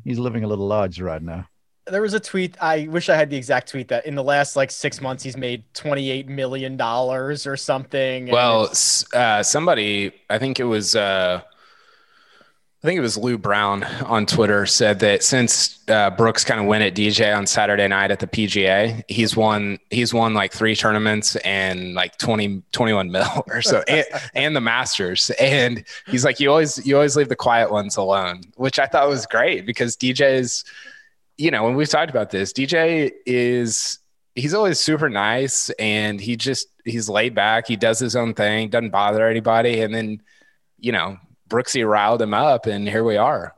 [0.03, 1.47] he's living a little large right now
[1.89, 2.55] there was a tweet.
[2.61, 5.37] I wish I had the exact tweet that in the last like six months he's
[5.37, 8.27] made twenty eight million dollars or something.
[8.27, 8.71] Well,
[9.13, 14.65] uh, somebody, I think it was, uh, I think it was Lou Brown on Twitter
[14.65, 18.27] said that since uh, Brooks kind of went at DJ on Saturday night at the
[18.27, 23.83] PGA, he's won he's won like three tournaments and like 20, 21 mil or so,
[23.87, 25.31] and, and the Masters.
[25.39, 29.07] And he's like, you always you always leave the quiet ones alone, which I thought
[29.07, 30.63] was great because DJ is
[31.37, 33.99] you know, when we've talked about this, DJ is
[34.35, 37.67] he's always super nice and he just he's laid back.
[37.67, 39.81] He does his own thing, doesn't bother anybody.
[39.81, 40.21] And then,
[40.79, 41.17] you know,
[41.49, 43.55] Brooksy riled him up, and here we are.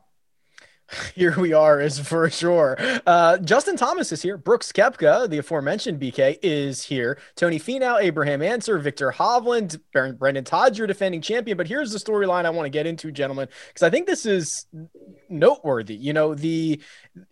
[1.15, 2.78] here we are is for sure.
[3.06, 4.38] Uh, Justin Thomas is here.
[4.38, 7.19] Brooks Koepka, the aforementioned BK, is here.
[7.36, 11.58] Tony Finau, Abraham Ancer, Viktor Hovland, Brendon Todd's your defending champion.
[11.58, 14.65] But here's the storyline I want to get into, gentlemen, because I think this is
[15.30, 15.95] noteworthy.
[15.95, 16.82] You know, the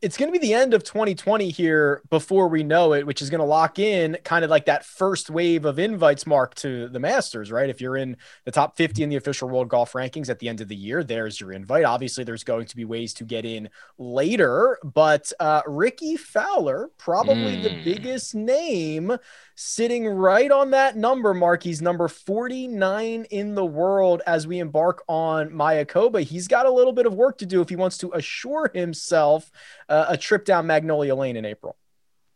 [0.01, 3.29] it's going to be the end of 2020 here before we know it, which is
[3.29, 6.99] going to lock in kind of like that first wave of invites mark to the
[6.99, 7.69] Masters, right?
[7.69, 10.61] If you're in the top 50 in the official world golf rankings at the end
[10.61, 11.85] of the year, there's your invite.
[11.85, 14.77] Obviously, there's going to be ways to get in later.
[14.83, 17.63] But uh, Rickie Fowler, probably mm.
[17.63, 17.83] the Hmm.
[17.83, 19.17] biggest name,
[19.55, 21.63] sitting right on that number mark.
[21.63, 26.23] He's number 49 in the world as we embark on Mayakoba.
[26.23, 29.51] He's got a little bit of work to do if he wants to assure himself
[29.89, 31.77] uh, a trip down Magnolia Lane in April.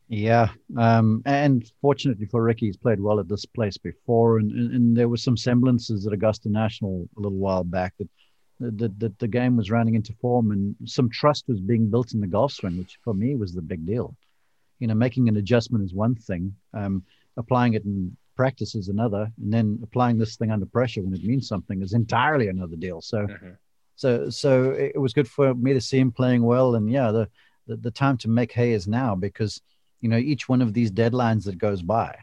[0.07, 4.73] Yeah, um, and fortunately for Rickie, he's played well at this place before, and, and,
[4.73, 8.09] and there were some semblances at Augusta National a little while back that
[8.61, 12.21] that the, the game was running into form and some trust was being built in
[12.21, 14.15] the golf swing, which for me was the big deal.
[14.79, 17.03] You know, making an adjustment is one thing, um,
[17.37, 21.23] applying it in practice is another, and then applying this thing under pressure when it
[21.23, 23.01] means something is entirely another deal.
[23.01, 23.49] So, mm-hmm.
[23.95, 27.29] so, so it was good for me to see him playing well, and yeah, the,
[27.67, 29.61] the the time to make hay is now because
[30.01, 32.17] you know, each one of these deadlines that goes by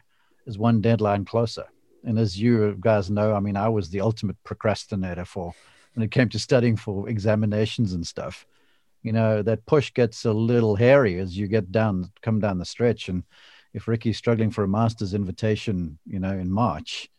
[0.45, 1.65] is one deadline closer.
[2.03, 5.53] And as you guys know, I mean, I was the ultimate procrastinator for
[5.99, 8.47] when it came to studying for examinations and stuff.
[9.03, 12.63] You know, that push gets a little hairy as you get down, come down the
[12.63, 13.09] stretch.
[13.09, 13.23] And
[13.73, 17.09] if Rickie's struggling for a master's invitation, you know, in March,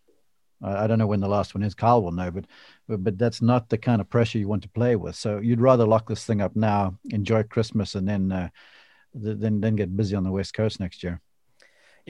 [0.63, 1.75] I don't know when the last one is.
[1.75, 2.47] Kyle will know, but,
[2.89, 5.15] but but that's not the kind of pressure you want to play with.
[5.15, 8.49] So you'd rather lock this thing up now, enjoy Christmas, and then uh,
[9.13, 11.21] then then get busy on the West Coast next year.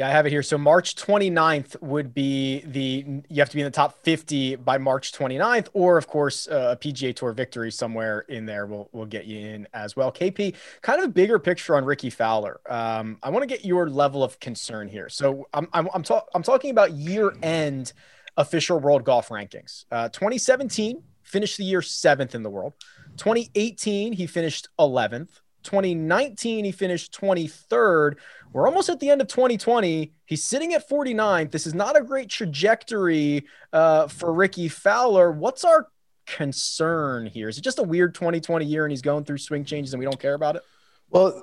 [0.00, 0.42] Yeah, I have it here.
[0.42, 4.78] So March 29th would be the you have to be in the top 50 by
[4.78, 9.04] March 29th, or of course uh, a PGA Tour victory somewhere in there will will
[9.04, 10.10] get you in as well.
[10.10, 12.62] KP, kind of a bigger picture on Rickie Fowler.
[12.70, 15.10] Um, I want to get your level of concern here.
[15.10, 17.92] So I'm I'm I'm, ta- I'm talking about year end
[18.38, 19.84] official world golf rankings.
[19.92, 22.72] Uh, 2017 finished the year seventh in the world.
[23.18, 25.28] 2018 he finished 11th.
[25.62, 28.16] 2019, he finished 23rd.
[28.52, 30.12] We're almost at the end of 2020.
[30.26, 31.50] He's sitting at 49th.
[31.50, 35.30] This is not a great trajectory uh, for Rickie Fowler.
[35.30, 35.88] What's our
[36.26, 37.48] concern here?
[37.48, 40.04] Is it just a weird 2020 year and he's going through swing changes and we
[40.04, 40.62] don't care about it?
[41.10, 41.42] Well,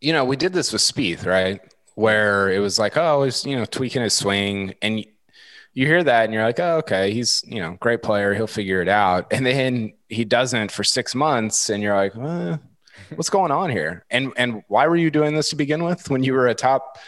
[0.00, 1.60] you know, we did this with Spieth, right?
[1.94, 4.74] Where it was like, oh, he's, you know, tweaking his swing.
[4.82, 5.04] And
[5.74, 8.34] you hear that and you're like, oh, okay, he's, you know, great player.
[8.34, 9.32] He'll figure it out.
[9.32, 11.70] And then he doesn't for six months.
[11.70, 12.56] And you're like, eh,
[13.14, 14.04] what's going on here?
[14.10, 16.98] And, and why were you doing this to begin with when you were a top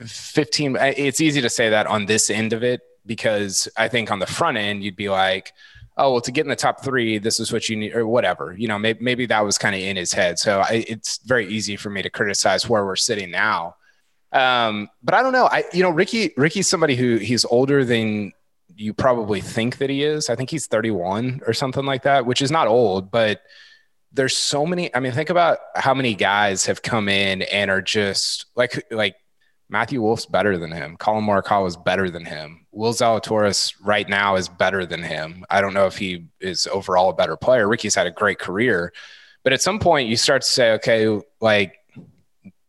[0.00, 0.76] 15?
[0.80, 4.26] It's easy to say that on this end of it, because I think on the
[4.26, 5.54] front end, you'd be like,
[5.96, 8.54] oh, well, to get in the top three, this is what you need, or whatever.
[8.56, 10.38] You know, maybe, maybe that was kind of in his head.
[10.38, 13.76] So I, it's very easy for me to criticize where we're sitting now.
[14.32, 15.48] Um, but I don't know.
[15.50, 18.32] I, you know, Rickie Rickie's somebody who he's older than
[18.76, 20.30] you probably think that he is.
[20.30, 23.40] I think he's 31 or something like that, which is not old, but
[24.12, 24.94] there's so many.
[24.94, 29.16] I mean, think about how many guys have come in and are just like, like
[29.68, 30.96] Matthew Wolff's better than him.
[30.96, 32.66] Collin Morikawa is better than him.
[32.70, 35.44] Will Zalatoris right now is better than him.
[35.50, 37.68] I don't know if he is overall a better player.
[37.68, 38.92] Rickie's had a great career,
[39.42, 41.77] but at some point you start to say, okay, like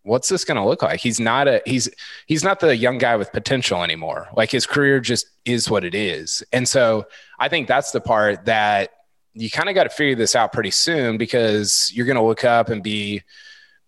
[0.10, 1.00] what's this going to look like?
[1.00, 1.88] He's not a he's
[2.26, 4.28] he's not the young guy with potential anymore.
[4.36, 6.44] Like his career just is what it is.
[6.52, 7.06] And so
[7.38, 8.90] I think that's the part that
[9.34, 12.44] you kind of got to figure this out pretty soon because you're going to look
[12.44, 13.22] up and be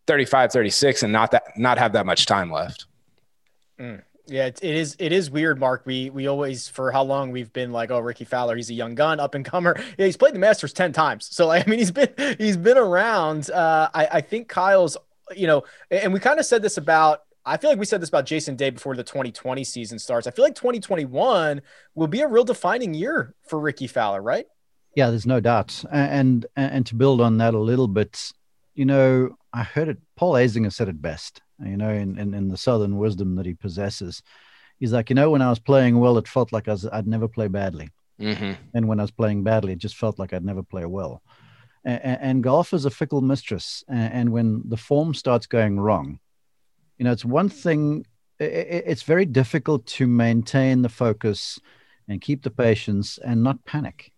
[0.05, 2.86] 35, 36 and not that not have that much time left.
[3.79, 4.03] Mm.
[4.27, 4.95] Yeah, it, is.
[4.99, 5.81] It is weird, Mark.
[5.86, 8.93] We we always for how long we've been like, oh, Rickie Fowler, he's a young
[8.95, 9.75] gun, up and comer.
[9.97, 12.77] Yeah, he's played the Masters ten times, so like, I mean, he's been he's been
[12.77, 13.49] around.
[13.49, 14.95] Uh, I I think Kyle's
[15.36, 18.10] you know, and we kind of said this about I feel like we said this
[18.10, 20.28] about Jason Day before the 2020 season starts.
[20.28, 21.62] I feel like 2021
[21.96, 24.46] will be a real defining year for Rickie Fowler, right?
[24.96, 25.84] Yeah, there's no doubt.
[25.91, 28.32] And and, and to build on that a little bit,
[28.76, 29.98] you know, I heard it.
[30.15, 31.41] Paul Azinger said it best.
[31.63, 34.24] You know, in, in, in the southern wisdom that he possesses,
[34.80, 37.06] he's like, you know, when I was playing well, it felt like I was, I'd
[37.06, 37.89] never play badly,
[38.20, 38.54] mm-hmm.
[38.74, 41.22] and when I was playing badly, it just felt like I'd never play well
[41.84, 43.84] and, and golf is a fickle mistress.
[43.88, 46.20] And, and when the form starts going wrong,
[46.98, 48.06] you know, it's one thing.
[48.39, 51.60] It, it's very difficult to maintain the focus
[52.08, 54.12] and keep the patience and not panic.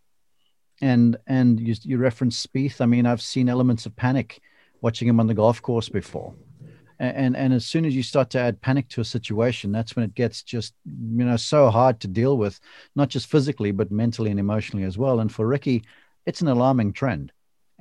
[0.82, 2.82] And and you, you reference Spieth.
[2.82, 4.42] I mean, I've seen elements of panic
[4.82, 6.34] watching him on the golf course before.
[7.00, 10.06] And, and as soon as you start to add panic to a situation, that's when
[10.06, 12.60] it gets just you know so hard to deal with,
[12.96, 15.20] not just physically but mentally and emotionally as well.
[15.20, 15.84] And for Rickie,
[16.26, 17.32] it's an alarming trend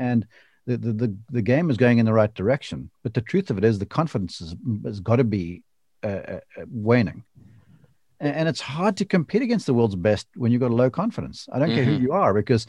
[0.03, 0.27] and
[0.67, 2.91] the, the, the, the, game is going in the right direction.
[3.03, 5.63] But the truth of it is, the confidence has, has got to be
[6.03, 7.25] uh, uh, waning.
[8.21, 10.91] And, and, it's hard to compete against the world's best when you've got a low
[10.91, 11.49] confidence.
[11.53, 11.77] I don't mm-hmm.
[11.77, 12.67] care who you are, because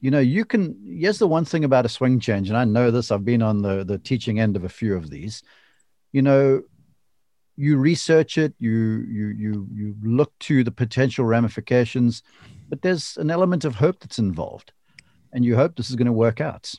[0.00, 0.76] you know you can.
[0.82, 3.10] Yes, the one thing about a swing change, and I know this.
[3.10, 5.42] I've been on the the teaching end of a few of these.
[6.12, 6.62] You know,
[7.56, 12.22] you research it, you you you you look to the potential ramifications,
[12.68, 14.72] but there's an element of hope that's involved
[15.32, 16.72] and you hope this is going to work out.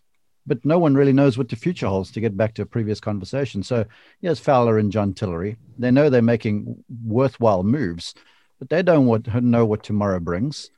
[0.48, 3.00] But no one really knows what the future holds to get back to a previous
[3.00, 3.62] conversation.
[3.62, 3.86] So,
[4.22, 8.16] yes, Fowler and John Tillery, they know they're making worthwhile moves,
[8.58, 10.72] but they don't want, know what tomorrow brings.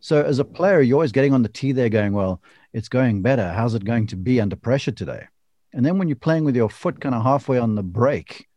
[0.00, 2.40] So, as a player, you're always getting on the tee there going, well,
[2.72, 3.52] it's going better.
[3.52, 5.26] How's it going to be under pressure today?
[5.74, 8.48] And then when you're playing with your foot kind of halfway on the brake,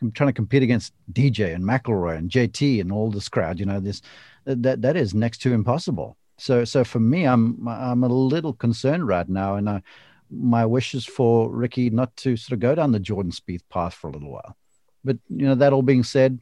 [0.00, 3.66] I'm trying to compete against DJ and McIlroy and JT and all this crowd, you
[3.66, 4.02] know, this
[4.44, 6.16] that that is next to impossible.
[6.42, 9.82] So so for me, I'm I'm a little concerned right now, and I,
[10.28, 13.94] my wish is for Rickie not to sort of go down the Jordan Spieth path
[13.94, 14.56] for a little while.
[15.04, 16.40] But you know, that all being said,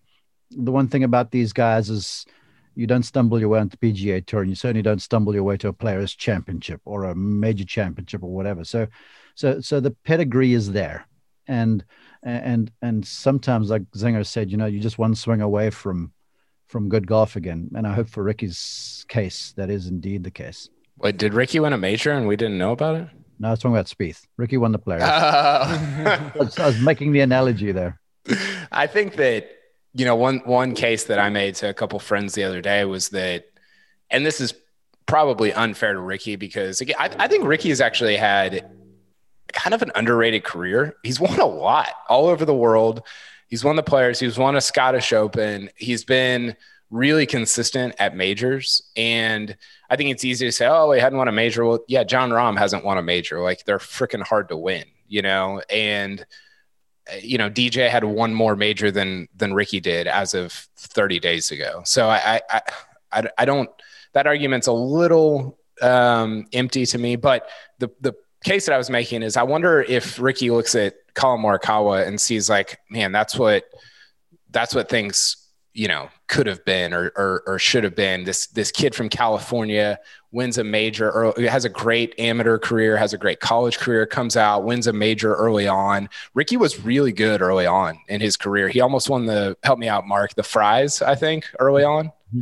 [0.51, 2.25] the one thing about these guys is
[2.75, 5.45] you don't stumble your way onto the PGA Tour, and you certainly don't stumble your
[5.45, 8.65] way to a Players Championship or a major championship or whatever.
[8.65, 8.87] So,
[9.35, 11.07] so, so the pedigree is there,
[11.47, 11.85] and
[12.23, 16.15] and and sometimes, like Zinger said, you know, you just one swing away from
[16.71, 17.71] from good golf again.
[17.75, 20.69] And I hope for Rickie's case that is indeed the case.
[20.99, 23.09] Wait, did Rickie win a major and we didn't know about it?
[23.39, 24.27] No, I was talking about Spieth.
[24.37, 25.01] Rickie won the player.
[25.01, 26.31] Uh.
[26.35, 27.99] I, was, I was making the analogy there.
[28.71, 29.51] I think that
[29.95, 32.85] you know one one case that I made to a couple friends the other day
[32.85, 33.47] was that,
[34.11, 34.55] and this is
[35.07, 38.71] probably unfair to Rickie because again, I, I think Rickie has actually had
[39.53, 40.97] kind of an underrated career.
[41.03, 43.03] He's won a lot all over the world.
[43.51, 44.21] He's won the players.
[44.21, 45.71] He's won a Scottish Open.
[45.77, 46.57] He's been
[46.91, 48.83] really consistent at majors.
[48.97, 49.57] And
[49.91, 51.65] I think it's easy to say, oh, he hadn't won a major.
[51.65, 53.41] Well, yeah, Jon Rahm hasn't won a major.
[53.41, 55.63] Like they're freaking hard to win, you know?
[55.69, 56.25] And,
[57.21, 61.51] you know, DJ had one more major than than Rickie did as of 30 days
[61.51, 61.83] ago.
[61.85, 62.61] So I I
[63.13, 63.69] I, I don't
[64.13, 67.17] that argument's a little um, empty to me.
[67.17, 70.95] But the the case that I was making is I wonder if Rickie looks at
[71.15, 73.65] Collin Morikawa and sees like, man, that's what
[74.51, 75.37] that's what things
[75.73, 78.25] you know could have been or, or, or should have been.
[78.25, 79.99] This this kid from California
[80.33, 84.37] wins a major or has a great amateur career, has a great college career, comes
[84.37, 86.09] out, wins a major early on.
[86.35, 88.69] Rickie was really good early on in his career.
[88.69, 92.07] He almost won the help me out, Mark, the Frys, I think, early on.
[92.35, 92.41] Mm-hmm.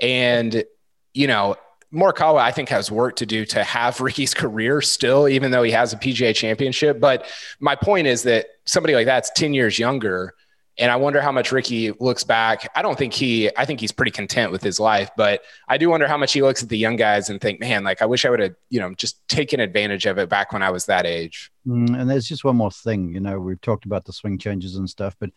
[0.00, 0.64] And
[1.12, 1.56] you know,
[1.92, 5.72] Morikawa, I think, has work to do to have Rickie's career still, even though he
[5.72, 7.00] has a PGA championship.
[7.00, 7.26] But
[7.58, 10.34] my point is that somebody like that's 10 years younger.
[10.78, 12.70] And I wonder how much Rickie looks back.
[12.74, 15.90] I don't think he, I think he's pretty content with his life, but I do
[15.90, 18.24] wonder how much he looks at the young guys and think, man, like I wish
[18.24, 21.04] I would have, you know, just taken advantage of it back when I was that
[21.04, 21.50] age.
[21.66, 24.76] Mm, and there's just one more thing, you know, we've talked about the swing changes
[24.76, 25.30] and stuff, but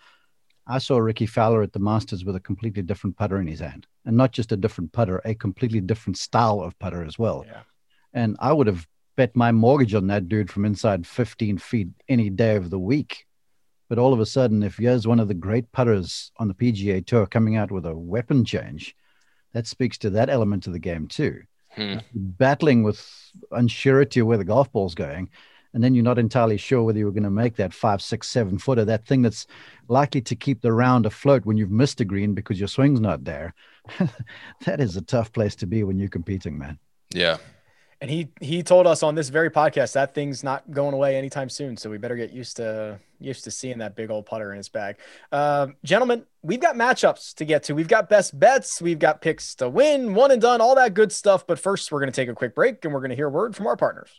[0.65, 3.86] I saw Rickie Fowler at the Masters with a completely different putter in his hand,
[4.06, 7.43] and not just a different putter, a completely different style of putter as well.
[7.45, 7.62] Yeah.
[8.13, 12.30] And I would have bet my mortgage on that dude from inside 15 feet any
[12.30, 13.26] day of the week.
[13.89, 17.06] But all of a sudden, if here's one of the great putters on the PGA
[17.06, 18.95] Tour coming out with a weapon change,
[19.54, 21.41] that speaks to that element of the game too.
[21.69, 21.97] Hmm.
[22.13, 23.06] Battling with
[23.52, 25.30] unsurety of where the golf ball's going
[25.73, 28.57] and then you're not entirely sure whether you're going to make that five, six, seven
[28.57, 29.47] footer, that thing that's
[29.88, 33.23] likely to keep the round afloat when you've missed a green because your swing's not
[33.23, 33.53] there.
[34.65, 36.77] that is a tough place to be when you're competing, man.
[37.13, 37.38] Yeah.
[38.01, 41.47] And he he told us on this very podcast that thing's not going away anytime
[41.47, 41.77] soon.
[41.77, 44.67] So we better get used to used to seeing that big old putter in his
[44.67, 44.97] bag.
[45.31, 47.75] Uh, gentlemen, we've got matchups to get to.
[47.75, 48.81] We've got best bets.
[48.81, 51.47] We've got picks to win, one and done, all that good stuff.
[51.47, 53.31] But first, we're going to take a quick break and we're going to hear a
[53.31, 54.09] word from our partners.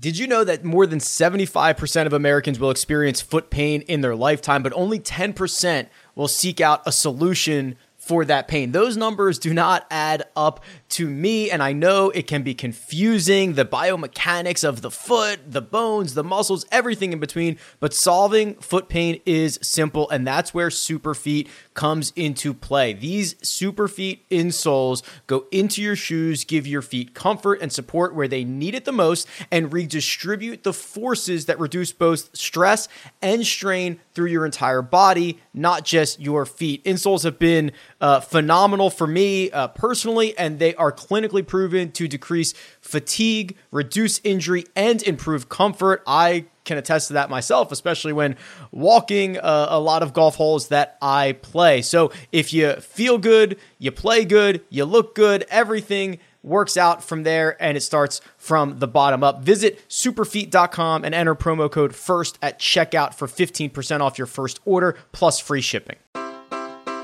[0.00, 4.16] Did you know that more than 75% of Americans will experience foot pain in their
[4.16, 8.72] lifetime, but only 10% will seek out a solution for that pain?
[8.72, 13.52] Those numbers do not add up to me, and I know it can be confusing
[13.52, 17.58] the biomechanics of the foot, the bones, the muscles, everything in between.
[17.78, 22.92] But solving foot pain is simple, and that's where Superfeet comes into play.
[22.92, 28.44] These Superfeet insoles go into your shoes, give your feet comfort and support where they
[28.44, 32.88] need it the most, and redistribute the forces that reduce both stress
[33.22, 36.84] and strain through your entire body, not just your feet.
[36.84, 42.08] Insoles have been uh, phenomenal for me uh, personally, and they are clinically proven to
[42.08, 46.02] decrease fatigue, reduce injury, and improve comfort.
[46.06, 48.36] I can attest to that myself, especially when
[48.70, 51.82] walking uh, a lot of golf holes that I play.
[51.82, 57.22] So if you feel good, you play good, you look good, everything works out from
[57.22, 59.42] there and it starts from the bottom up.
[59.42, 64.96] Visit superfeet.com and enter promo code FIRST at checkout for 15% off your first order
[65.12, 65.96] plus free shipping.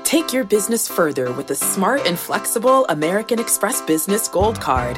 [0.03, 4.97] Take your business further with the smart and flexible American Express Business Gold Card.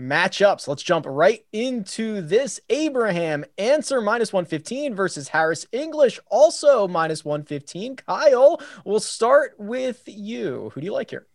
[0.00, 0.66] Matchups.
[0.66, 2.58] Let's jump right into this.
[2.70, 7.96] Abraham Ancer minus 115 versus Harris English, also minus 115.
[7.96, 10.70] Kyle, we'll start with you.
[10.74, 11.26] Who do you like here?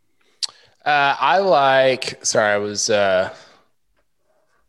[0.84, 2.26] Uh, I like.
[2.26, 2.90] Sorry, I was.
[2.90, 3.34] Uh,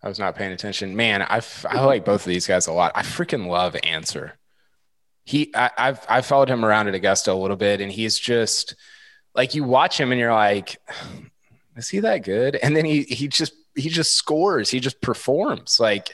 [0.02, 0.94] I was not paying attention.
[0.94, 2.92] Man, I I like both of these guys a lot.
[2.94, 4.38] I freaking love Ancer.
[5.24, 8.76] He, I, I've I followed him around at Augusta a little bit, and he's just
[9.34, 10.76] like you watch him and you're like,
[11.76, 12.56] is he that good?
[12.56, 14.70] And then he he just he just scores.
[14.70, 15.78] He just performs.
[15.78, 16.10] Like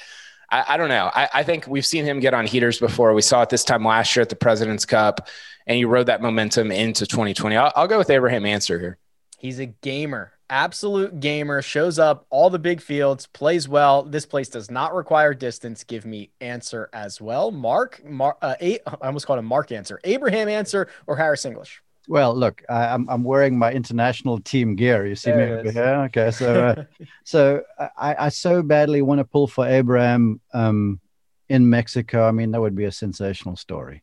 [0.52, 1.10] I, I don't know.
[1.12, 3.14] I, I think we've seen him get on heaters before.
[3.14, 5.28] We saw it this time last year at the President's Cup,
[5.66, 7.56] and he rode that momentum into 2020.
[7.56, 8.98] I'll, I'll go with Abraham Ancer here.
[9.38, 11.62] He's a gamer, absolute gamer.
[11.62, 14.04] Shows up all the big fields, plays well.
[14.04, 15.82] This place does not require distance.
[15.82, 17.50] Give me Ancer as well.
[17.50, 21.82] Mark, Mark, uh, I almost called him Mark Ancer, Abraham Ancer, or Harris English.
[22.08, 25.06] Well, look, I, am I'm wearing my international team gear.
[25.06, 25.74] You see There me over is.
[25.74, 25.94] here.
[26.06, 26.84] Okay, so uh,
[27.24, 31.00] so I, I so badly want to pull for Abraham um,
[31.48, 32.26] in Mexico.
[32.26, 34.02] I mean, that would be a sensational story,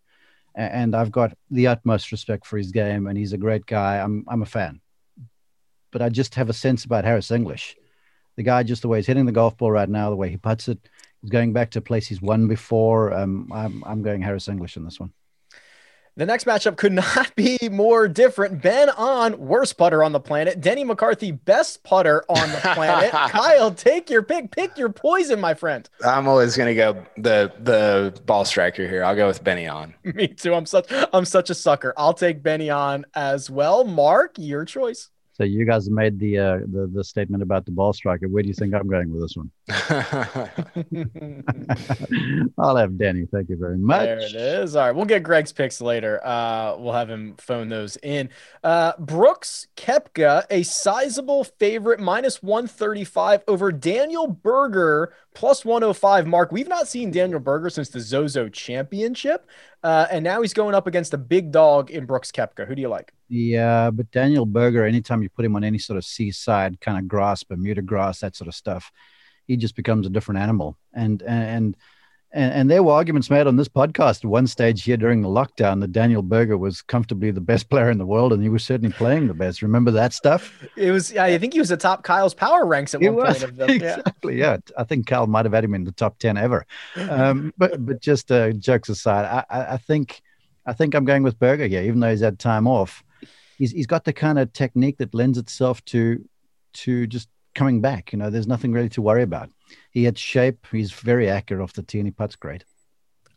[0.56, 3.98] and I've got the utmost respect for his game, and he's a great guy.
[3.98, 4.80] I'm I'm a fan,
[5.92, 7.76] but I just have a sense about Harris English.
[8.38, 10.38] The guy, just the way he's hitting the golf ball right now, the way he
[10.38, 10.80] puts it,
[11.22, 13.14] he's going back to a place he's won before.
[13.14, 15.12] Um, I'm I'm going Harris English in this one.
[16.20, 18.62] The next matchup could not be more different.
[18.62, 20.60] Ben An worst putter on the planet.
[20.60, 23.12] Denny McCarthy, best putter on the planet.
[23.32, 24.52] Kyle, take your pick.
[24.52, 25.90] Pick your poison, my friend.
[26.06, 29.02] I'm always going to go the the ball striker here.
[29.02, 29.94] I'll go with Benny An.
[30.04, 30.54] Me too.
[30.54, 31.94] I'm such I'm such a sucker.
[31.96, 33.86] I'll take Benny An as well.
[33.86, 35.10] Mark, your choice.
[35.40, 38.28] So you guys made the uh, the the statement about the ball striker.
[38.28, 39.50] Where do you think I'm going with this one?
[42.58, 43.26] I'll have Danny.
[43.32, 44.02] Thank you very much.
[44.02, 44.76] There it is.
[44.76, 46.20] All right, we'll get Greg's picks later.
[46.28, 48.30] Uh, we'll have him phone those in.
[48.66, 56.28] Uh, Brooks Koepka, a sizable favorite, minus 135 over Daniel Berger, plus 105.
[56.28, 59.48] Mark, we've not seen Daniel Berger since the Zozo Championship,
[59.84, 62.68] uh, and now he's going up against a big dog in Brooks Koepka.
[62.68, 63.14] Who do you like?
[63.30, 67.08] Yeah, but Daniel Berger, anytime you put him on any sort of seaside kind of
[67.08, 68.92] grass, Bermuda grass, that sort of stuff,
[69.48, 70.78] he just becomes a different animal.
[70.94, 71.78] And and and,
[72.32, 75.82] and there were arguments made on this podcast at one stage here during the lockdown
[75.82, 78.94] that Daniel Berger was comfortably the best player in the world, and he was certainly
[78.94, 79.62] playing the best.
[79.62, 80.64] Remember that stuff?
[80.76, 81.12] It was.
[81.12, 81.24] yeah.
[81.24, 83.44] I think he was the top Kyle's power ranks at He one was point.
[83.52, 83.96] Of the, yeah.
[83.96, 84.38] exactly.
[84.38, 84.58] Yeah.
[84.78, 86.66] I think Kyle might have had him in the top ten ever.
[86.96, 90.22] Um, but but just uh, jokes aside, I, I, I think
[90.66, 93.04] I think I'm going with Berger here, even though he's had time off.
[93.58, 96.24] He's he's got the kind of technique that lends itself to
[96.74, 98.12] to just coming back.
[98.12, 99.50] You know, there's nothing really to worry about.
[99.92, 100.66] He had shape.
[100.72, 102.66] He's very accurate off the tee, and he puts great.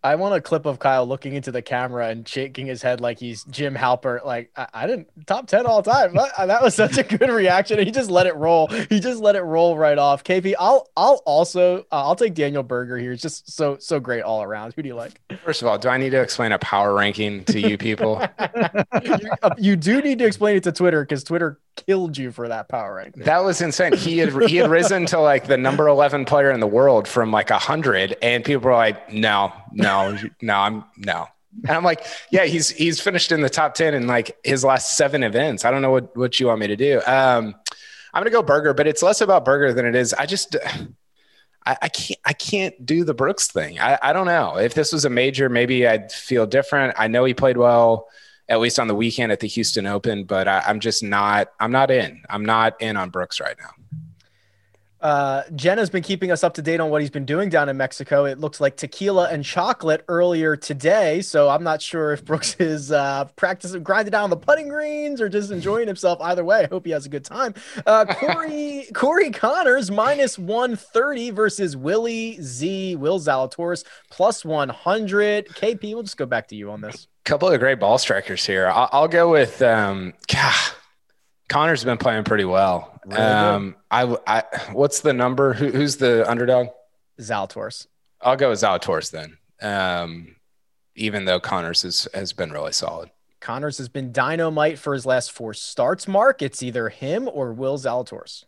[0.05, 3.20] I want a clip of Kyle looking into the camera and shaking his head like
[3.20, 4.24] he's Jim Halpert.
[4.24, 6.14] Like I, I didn't top ten all time.
[6.14, 7.78] That, that was such a good reaction.
[7.78, 8.66] He just let it roll.
[8.66, 10.24] He just let it roll right off.
[10.24, 13.12] KP, I'll I'll also uh, I'll take Daniel Berger here.
[13.12, 14.74] It's just so so great all around.
[14.74, 15.20] Who do you like?
[15.44, 18.20] First of all, do I need to explain a power ranking to you people?
[19.05, 22.48] you, uh, you do need to explain it to Twitter because Twitter killed you for
[22.48, 23.22] that power ranking.
[23.24, 23.96] That was insane.
[23.96, 27.30] He had he had risen to like the number eleven player in the world from
[27.30, 31.26] like a hundred, and people were like, "No, no, no, no, I'm no."
[31.66, 34.97] And I'm like, "Yeah, he's he's finished in the top ten in like his last
[34.97, 35.64] seven events.
[35.64, 37.55] I don't know what what you want me to do." Um,
[38.14, 40.12] I'm gonna go Berger, but it's less about Berger than it is.
[40.14, 40.57] I just.
[41.64, 42.20] I, I can't.
[42.24, 43.78] I can't do the Brooks thing.
[43.78, 44.59] I, I don't know.
[44.59, 46.97] If this was a major, maybe I'd feel different.
[46.99, 48.09] I know he played well,
[48.49, 51.53] at least on the weekend at the Houston Open, but I, I'm just not.
[51.61, 52.20] I'm not in.
[52.28, 53.70] I'm not in on Brooks right now.
[55.03, 57.76] Uh, Jenna's been keeping us up to date on what he's been doing down in
[57.76, 58.24] Mexico.
[58.24, 61.20] It looks like tequila and chocolate earlier today.
[61.22, 65.28] So I'm not sure if Brooks is uh, practicing, grinding down the putting greens or
[65.28, 66.20] just enjoying himself.
[66.20, 67.55] Either way, I hope he has a good time.
[67.84, 72.96] Uh, Corey Corey Conners minus 130 versus Willie Z.
[72.96, 75.48] Will Zalatoris plus 100.
[75.48, 77.09] KP, we'll just go back to you on this.
[77.24, 78.68] couple of great ball strikers here.
[78.68, 80.55] I'll, I'll go with um, God,
[81.53, 82.98] Connor's been playing pretty well.
[83.05, 83.22] Really good.
[83.22, 84.42] um, I, I,
[84.72, 85.53] what's the number?
[85.53, 86.68] Who, who's the underdog?
[87.20, 87.86] Zalatoris.
[88.22, 89.36] I'll go with Zalatoris then.
[89.61, 90.36] Um,
[90.94, 93.11] even though Conners has, has been really solid.
[93.40, 96.09] Conners has been dynamite for his last four starts.
[96.09, 98.44] Mark, it's either him or Will Zalatoris.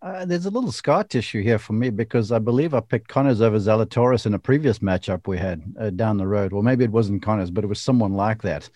[0.00, 3.42] Uh, there's a little scar tissue here for me because I believe I picked Conners
[3.42, 6.52] over Zalatoris in a previous matchup we had uh, down the road.
[6.52, 8.70] Well, maybe it wasn't Conners, but it was someone like that.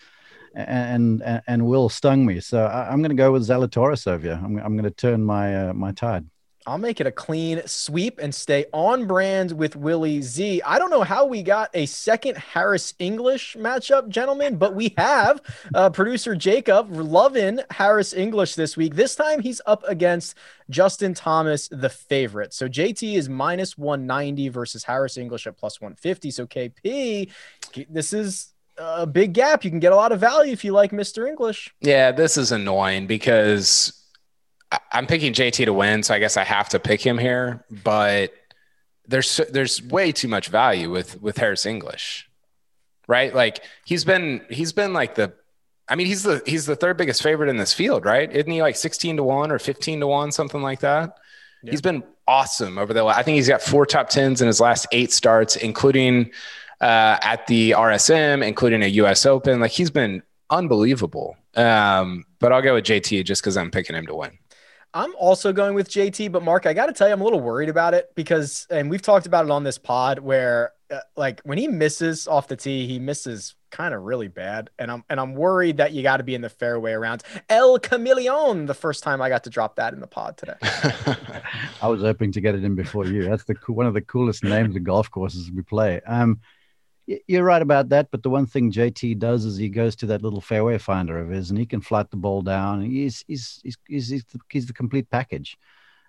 [0.55, 4.39] And and, Will stung me, so I, I'm going to go with Zalatoris over here.
[4.41, 6.25] I'm, I'm going to turn my uh, my tide.
[6.67, 10.63] I'll make it a clean sweep and stay on brand with Willie Z.
[10.63, 15.41] I don't know how we got a second Harris English matchup, gentlemen, but we have
[15.75, 18.95] uh, producer Jacob loving Harris English this week.
[18.95, 20.37] This time he's up against
[20.71, 22.51] Justin Thomas, the favorite.
[22.51, 26.31] So JT is minus 190 versus Harris English at plus 150.
[26.31, 27.29] So KP,
[27.87, 29.63] this is a big gap.
[29.63, 31.27] You can get a lot of value if you like Mr.
[31.27, 31.73] English.
[31.81, 33.93] Yeah, this is annoying because
[34.91, 37.65] I'm picking JT to win, so I guess I have to pick him here.
[37.83, 38.33] But
[39.07, 42.29] there's there's way too much value with with Harris English,
[43.07, 43.33] right?
[43.33, 45.33] Like he's been he's been like the,
[45.87, 48.31] I mean he's the he's the third biggest favorite in this field, right?
[48.31, 51.17] Isn't he like 16 to one or 15 to one, something like that?
[51.63, 51.71] Yeah.
[51.71, 53.05] He's been awesome over the.
[53.05, 56.31] I think he's got four top tens in his last eight starts, including
[56.81, 59.25] uh, at the RSM, including a U.S.
[59.25, 59.59] Open.
[59.59, 61.37] Like he's been unbelievable.
[61.55, 64.37] Um, but I'll go with JT just because I'm picking him to win.
[64.93, 67.41] I'm also going with JT, but Mark, I got to tell you, I'm a little
[67.41, 71.41] worried about it because, and we've talked about it on this pod where, uh, like,
[71.43, 75.19] when he misses off the tee, he misses kind of really bad, and I'm and
[75.19, 78.67] I'm worried that you got to be in the fairway around El Chameleon.
[78.67, 80.55] The first time I got to drop that in the pod today,
[81.81, 83.25] I was hoping to get it in before you.
[83.25, 85.99] That's the one of the coolest names of golf courses we play.
[86.07, 86.39] Um,
[87.05, 90.21] you're right about that, but the one thing JT does is he goes to that
[90.21, 92.81] little fairway finder of his, and he can flat the ball down.
[92.81, 95.57] He's he's he's he's, he's, the, he's the complete package,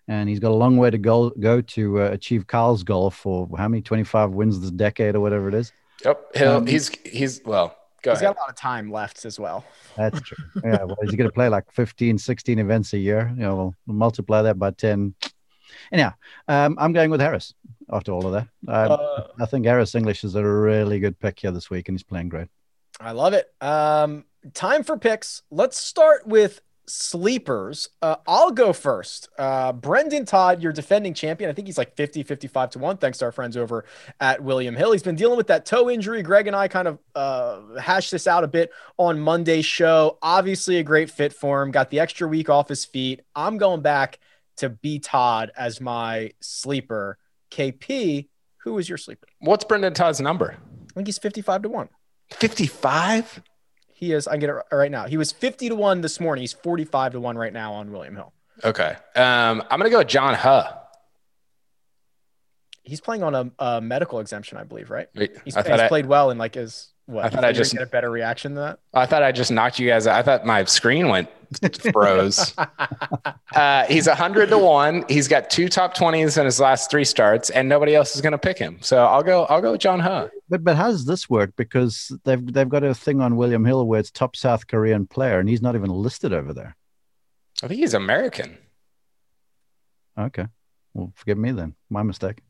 [0.09, 3.49] and he's got a long way to go go to uh, achieve Kyle's goal for
[3.57, 5.73] how many 25 wins this decade or whatever it is.
[6.05, 7.77] Yep, he'll um, he's he's well.
[8.03, 8.37] Go he's ahead.
[8.37, 9.65] got a lot of time left as well.
[9.97, 10.37] That's true.
[10.65, 13.33] Yeah, well, he's going to play like 15, 16 events a year.
[13.35, 15.15] You know, we'll multiply that by 10.
[15.93, 16.15] Anyhow,
[16.49, 17.55] um, I'm going with Harris
[17.93, 18.49] after all of that.
[18.69, 21.97] Um, uh, I think Harris English is a really good pick here this week, and
[21.97, 22.49] he's playing great.
[23.01, 23.53] I love it.
[23.61, 24.25] Um,
[24.55, 25.43] time for picks.
[25.51, 27.89] Let's start with sleepers.
[28.01, 29.29] Uh, I'll go first.
[29.39, 31.51] Uh, Brendon Todd, your defending champion.
[31.51, 33.85] I think he's like 50, 55 to 1, thanks to our friends over
[34.21, 34.93] at William Hill.
[34.93, 36.23] He's been dealing with that toe injury.
[36.23, 40.19] Greg and I kind of uh, hashed this out a bit on Monday's show.
[40.23, 41.71] Obviously, a great fit for him.
[41.71, 43.23] Got the extra week off his feet.
[43.35, 44.19] I'm going back
[44.57, 47.19] to B Todd as my sleeper.
[47.51, 48.29] KP,
[48.59, 49.27] who is your sleeper?
[49.39, 50.57] What's Brendon Todd's number?
[50.91, 51.89] I think he's 55 to 1.
[52.31, 53.43] 55?
[53.89, 55.07] He is, I get it right now.
[55.07, 56.43] He was 50 to 1 this morning.
[56.43, 58.33] He's 45 to 1 right now on William Hill.
[58.65, 58.97] Okay.
[59.15, 60.73] Um, I'm going to go with John Huh.
[62.83, 65.09] He's playing on a, a medical exemption, I believe, right?
[65.15, 67.25] Wait, he's, he's I, played well in like his what?
[67.25, 68.79] I thought I just get a better reaction than that.
[68.93, 70.07] I thought I just knocked you guys.
[70.07, 70.17] Out.
[70.17, 71.29] I thought my screen went
[71.93, 72.53] froze.
[73.55, 75.05] uh, he's hundred to one.
[75.09, 78.33] He's got two top twenties in his last three starts, and nobody else is going
[78.33, 78.79] to pick him.
[78.81, 79.45] So I'll go.
[79.45, 80.29] I'll go with John Huh.
[80.49, 81.53] But but how does this work?
[81.57, 85.39] Because they've they've got a thing on William Hill where it's top South Korean player,
[85.39, 86.77] and he's not even listed over there.
[87.63, 88.59] I think he's American.
[90.19, 90.47] Okay,
[90.95, 91.75] well, forgive me then.
[91.89, 92.41] My mistake.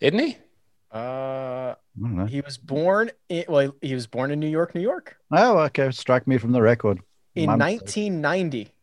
[0.00, 0.38] Isn't he?
[0.90, 1.74] Uh,
[2.28, 5.16] he was born in well, he was born in New York, New York.
[5.30, 5.90] Oh, okay.
[5.90, 7.00] Strike me from the record.
[7.34, 8.58] In My 1990.
[8.58, 8.74] Mistake.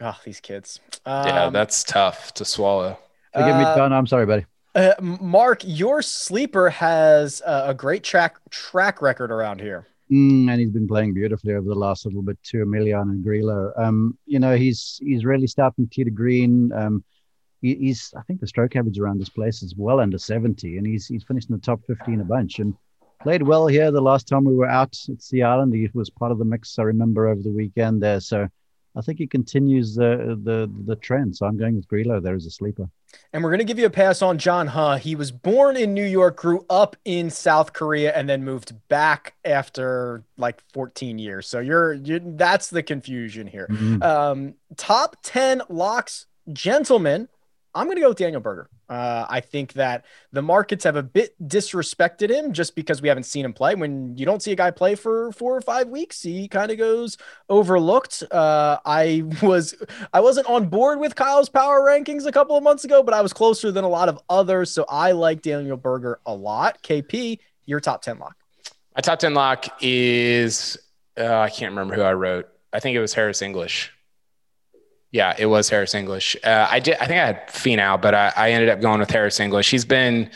[0.00, 0.80] Oh, these kids.
[1.04, 2.98] Um, yeah, that's tough to swallow.
[3.34, 3.92] Forgive uh, me, John.
[3.92, 4.46] I'm sorry, buddy.
[4.74, 9.86] Uh, Mark, your sleeper has uh, a great track track record around here.
[10.10, 13.72] Mm, and he's been playing beautifully over the last little bit too, Emiliano Grillo.
[13.76, 16.72] Um, you know, he's he's really starting to green.
[16.72, 17.04] Um,
[17.60, 21.06] he's I think the stroke average around this place is well under 70, and he's
[21.06, 22.74] he's finished in the top 15 a bunch and
[23.20, 25.74] played well here the last time we were out at Sea Island.
[25.74, 28.20] He was part of the mix, I remember, over the weekend there.
[28.20, 28.48] So
[28.96, 31.36] I think he continues the the the trend.
[31.36, 32.88] So I'm going with Grillo there as a sleeper.
[33.32, 34.96] And we're going to give you a pass on John Huh.
[34.96, 39.34] He was born in New York, grew up in South Korea, and then moved back
[39.44, 41.48] after like 14 years.
[41.48, 43.66] So you're, you're that's the confusion here.
[43.70, 44.02] Mm-hmm.
[44.02, 47.28] Um, top 10 locks, gentlemen.
[47.74, 48.68] I'm going to go with Daniel Berger.
[48.88, 53.24] Uh, I think that the markets have a bit disrespected him just because we haven't
[53.24, 53.74] seen him play.
[53.74, 56.78] When you don't see a guy play for four or five weeks, he kind of
[56.78, 58.24] goes overlooked.
[58.30, 59.74] Uh, I was
[60.12, 63.20] I wasn't on board with Kyle's power rankings a couple of months ago, but I
[63.20, 66.82] was closer than a lot of others, so I like Daniel Berger a lot.
[66.82, 68.36] KP, your top ten lock.
[68.96, 70.78] My top ten lock is
[71.18, 72.48] uh, I can't remember who I wrote.
[72.72, 73.92] I think it was Harris English.
[75.10, 76.36] Yeah, it was Harris English.
[76.44, 76.96] Uh, I did.
[76.96, 79.70] I think I had Finau, but I, I ended up going with Harris English.
[79.70, 80.30] He's been,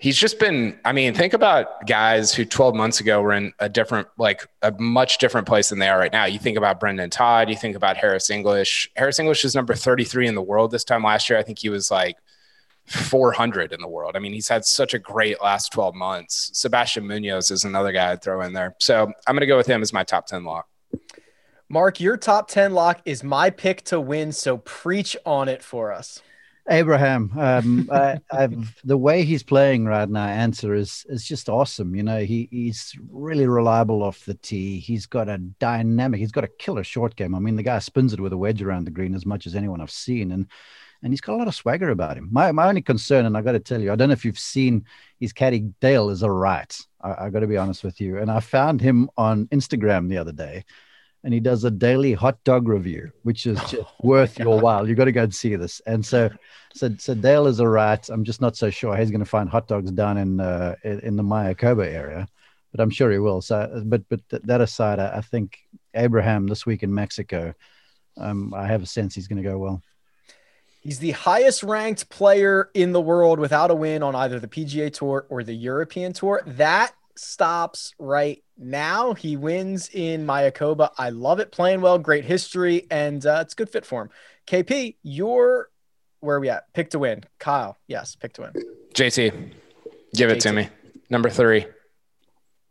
[0.00, 0.78] he's just been.
[0.86, 4.72] I mean, think about guys who 12 months ago were in a different, like a
[4.72, 6.24] much different place than they are right now.
[6.24, 7.50] You think about Brendon Todd.
[7.50, 8.90] You think about Harris English.
[8.96, 11.38] Harris English is number 33 in the world this time last year.
[11.38, 12.16] I think he was like
[12.86, 14.16] 400 in the world.
[14.16, 16.50] I mean, he's had such a great last 12 months.
[16.54, 18.74] Sebastian Munoz is another guy I'd throw in there.
[18.80, 20.66] So I'm going to go with him as my top 10 lock.
[21.72, 24.32] Mark, your top 10 lock is my pick to win.
[24.32, 26.20] So preach on it for us.
[26.68, 31.94] Abraham, um, I, I've, the way he's playing right now, answer is is just awesome.
[31.94, 34.80] You know, he he's really reliable off the tee.
[34.80, 36.18] He's got a dynamic.
[36.18, 37.36] He's got a killer short game.
[37.36, 39.54] I mean, the guy spins it with a wedge around the green as much as
[39.54, 40.48] anyone I've seen, and
[41.04, 42.28] and he's got a lot of swagger about him.
[42.32, 44.40] My my only concern, and I got to tell you, I don't know if you've
[44.40, 44.84] seen
[45.20, 46.76] his caddy Dale is a right.
[47.00, 50.18] I, I got to be honest with you, and I found him on Instagram the
[50.18, 50.64] other day
[51.22, 54.88] and he does a daily hot dog review, which is oh worth your while.
[54.88, 55.80] You got to go and see this.
[55.86, 56.30] And so,
[56.74, 58.08] so, so Dale is a right.
[58.08, 61.16] I'm just not so sure he's going to find hot dogs down in uh, in
[61.16, 62.26] the Mayakoba area,
[62.72, 63.42] but I'm sure he will.
[63.42, 65.58] So, but but that aside, I, I think
[65.94, 67.54] Abraham this week in Mexico,
[68.16, 69.82] um, I have a sense he's going to go well.
[70.80, 74.90] He's the highest ranked player in the world without a win on either the PGA
[74.90, 76.42] Tour or the European Tour.
[76.46, 79.14] That stops right now.
[79.14, 80.90] He wins in Mayakoba.
[80.98, 81.52] I love it.
[81.52, 84.10] Playing well, great history, and uh, it's a good fit for him.
[84.46, 85.70] KP, you're
[86.20, 86.72] where are we at?
[86.72, 87.24] Pick to win.
[87.38, 88.52] Kyle, yes, pick to win.
[88.94, 89.52] JT,
[90.14, 90.42] give it JT.
[90.42, 90.68] to me.
[91.08, 91.66] Number three.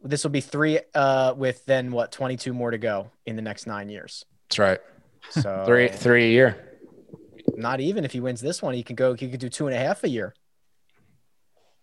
[0.04, 3.68] This will be three uh, with then what, 22 more to go in the next
[3.68, 4.24] nine years.
[4.48, 4.80] That's right.
[5.32, 6.80] So three, three a year.
[7.58, 9.76] Not even if he wins this one, he can go, he could do two and
[9.76, 10.34] a half a year.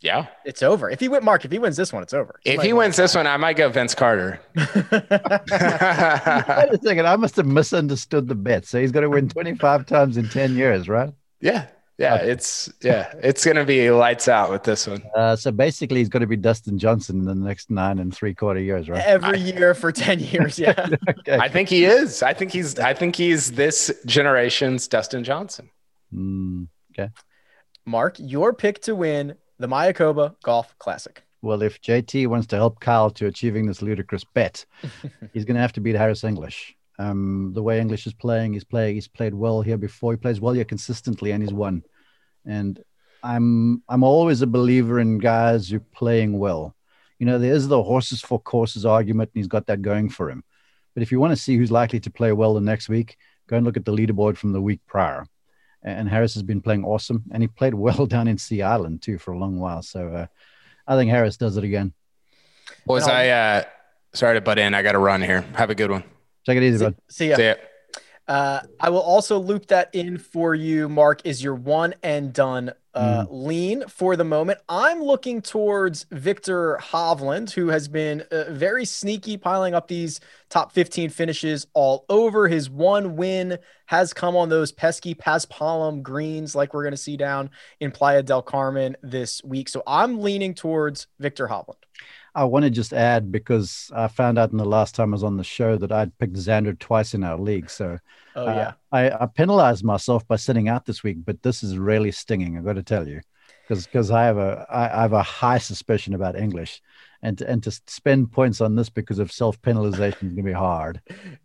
[0.01, 0.27] Yeah.
[0.45, 0.91] It's over.
[0.91, 2.39] If he win Mark, if he wins this one, it's over.
[2.43, 4.41] He if he wins this one, I might go Vince Carter.
[4.55, 7.07] Wait a second.
[7.07, 8.67] I must have misunderstood the bet.
[8.67, 11.13] So he's going to win 25 times in 10 years, right?
[11.41, 11.67] Yeah.
[11.99, 15.03] Yeah, it's yeah, it's gonna be lights out with this one.
[15.15, 18.35] Uh, so basically, he's going to be Dustin Johnson in the next nine and three
[18.35, 19.03] quarter years, right?
[19.03, 20.75] Every year for ten years, yeah.
[21.09, 21.39] okay.
[21.39, 22.23] I think he is.
[22.23, 22.79] I think he's.
[22.79, 25.71] I think he's this generation's Dustin Johnson.
[26.15, 27.11] Mm, okay.
[27.87, 31.23] Mark, your pick to win the Mayakoba Golf Classic.
[31.43, 34.65] Well, if JT wants to help Kyle to achieving this ludicrous bet,
[35.33, 36.75] he's going to have to beat Harris English.
[36.99, 40.13] Um, the way English is playing, he's playing, he's played well here before.
[40.13, 41.83] He plays well here consistently, and he's won.
[42.47, 42.83] And
[43.23, 46.75] I'm I'm always a believer in guys who are playing well.
[47.19, 50.43] You know, there's the horses for courses argument, and he's got that going for him.
[50.95, 53.57] But if you want to see who's likely to play well the next week, go
[53.57, 55.27] and look at the leaderboard from the week prior
[55.87, 59.19] and Harris has been playing awesome, and he played well down in Sea Island too
[59.19, 59.83] for a long while.
[59.83, 60.27] So uh,
[60.87, 61.95] I think Harris does it again.
[62.85, 63.65] Was I uh,
[64.13, 64.75] sorry to butt in?
[64.75, 65.43] I got to run here.
[65.55, 66.05] Have a good one.
[66.45, 66.97] Take it easy, see, bud.
[67.09, 67.37] See ya.
[67.37, 67.55] See ya.
[68.29, 72.73] Uh, I will also loop that in for you, Mark, is your one and done
[72.93, 73.29] uh, mm.
[73.31, 74.59] lean for the moment.
[74.69, 80.19] I'm looking towards Viktor Hovland, who has been uh, very sneaky, piling up these
[80.49, 82.49] top 15 finishes all over.
[82.49, 87.17] His one win has come on those pesky Paspalum greens, like we're going to see
[87.17, 89.69] down in Playa del Carmen this week.
[89.69, 91.86] So I'm leaning towards Viktor Hovland.
[92.37, 95.25] I want to just add because I found out in the last time I was
[95.25, 97.71] on the show that I'd picked Xander twice in our league.
[97.71, 97.99] So
[98.35, 98.69] oh, yeah.
[98.69, 102.59] Uh, I, I penalized myself by sitting out this week, but this is really stinging.
[102.59, 103.23] I've got to tell you
[103.67, 106.83] because because I have a I, I have a high suspicion about English
[107.27, 110.53] and to, and to spend points on this because of self penalization is gonna be
[110.53, 111.01] hard.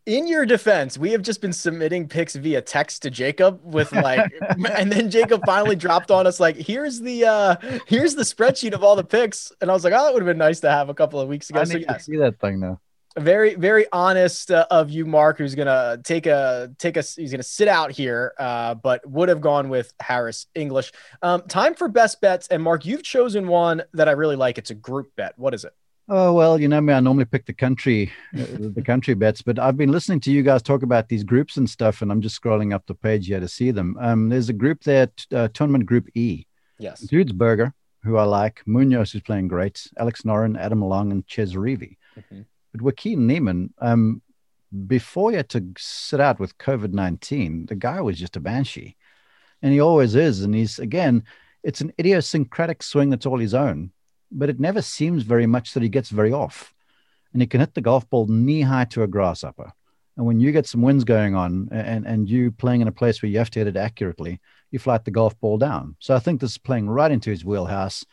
[0.06, 4.32] In your defense, we have just been submitting picks via text to Jacob with like,
[4.76, 7.56] and then Jacob finally dropped on us like, "Here's the uh
[7.88, 10.28] here's the spreadsheet of all the picks," and I was like, "Oh, that would have
[10.28, 12.06] been nice to have a couple of weeks ago." I so, need yes.
[12.06, 12.80] to see that thing now
[13.20, 17.44] very very honest uh, of you mark who's gonna take a take us he's gonna
[17.44, 20.92] sit out here uh, but would have gone with harris english.
[21.22, 22.48] Um, time for best bets.
[22.48, 24.58] And mark you've chosen one that i really like.
[24.58, 25.38] It's a group bet.
[25.38, 25.74] What is it?
[26.08, 26.94] Oh well you know me.
[26.94, 30.42] I normally pick the country uh, the country bets but i've been listening to you
[30.42, 33.40] guys talk about these groups and stuff and i'm just scrolling up the page here
[33.40, 33.98] to see them.
[34.00, 36.46] Um, there's a group there uh, tournament group e.
[36.80, 37.06] Yes.
[37.34, 38.62] Berger who i like.
[38.66, 39.86] Munoz who's playing great.
[39.98, 42.42] Alex noren adam long and chez reavie mm-hmm.
[42.72, 44.22] But Joaquin Niemann, um,
[44.88, 48.96] before he had to sit out with COVID 19, the guy was just a banshee.
[49.62, 50.42] And he always is.
[50.42, 51.24] And he's, again,
[51.64, 53.92] it's an idiosyncratic swing that's all his own,
[54.32, 56.74] but it never seems very much that he gets very off.
[57.34, 59.72] And he can hit the golf ball knee high to a grasshopper.
[60.18, 63.22] And when you get some winds going on and, and you playing in a place
[63.22, 65.96] where you have to hit it accurately, you flight the golf ball down.
[66.00, 68.06] So I think this is playing right into his wheelhouse.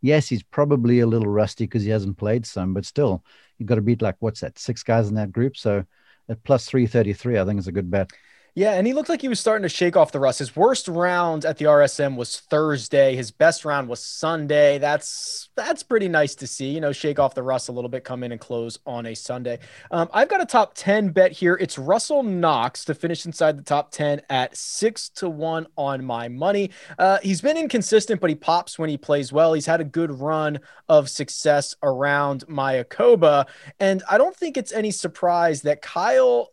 [0.00, 3.24] Yes, he's probably a little rusty because he hasn't played some, but still,
[3.58, 5.56] you've got to beat like what's that, six guys in that group.
[5.56, 5.84] So
[6.28, 8.10] at plus three thirty three, I think is a good bet.
[8.56, 10.38] Yeah, and he looked like he was starting to shake off the rust.
[10.38, 13.16] His worst round at the RSM was Thursday.
[13.16, 14.78] His best round was Sunday.
[14.78, 16.70] That's that's pretty nice to see.
[16.70, 19.14] You know, shake off the rust a little bit, come in and close on a
[19.14, 19.58] Sunday.
[19.90, 21.58] Um, I've got a top ten bet here.
[21.60, 26.28] It's Russell Knox to finish inside the top ten at six to one on my
[26.28, 26.70] money.
[26.96, 29.52] Uh, he's been inconsistent, but he pops when he plays well.
[29.52, 33.46] He's had a good run of success around Mayakoba,
[33.80, 36.50] and I don't think it's any surprise that Kyle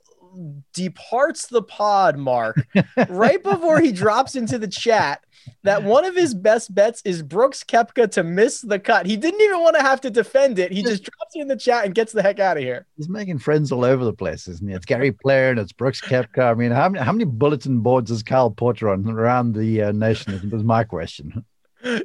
[0.73, 2.67] departs the pod, Mark,
[3.09, 5.23] right before he drops into the chat
[5.63, 9.05] that one of his best bets is Brooks Koepka to miss the cut.
[9.05, 10.71] He didn't even want to have to defend it.
[10.71, 12.85] He just drops it in the chat and gets the heck out of here.
[12.97, 14.75] He's making friends all over the place, isn't he?
[14.75, 16.51] It's Gary Player and it's Brooks Koepka.
[16.51, 19.91] I mean, how many, how many bulletin boards is Kyle Porter on around the uh,
[19.91, 20.49] nation?
[20.51, 21.45] Was my question.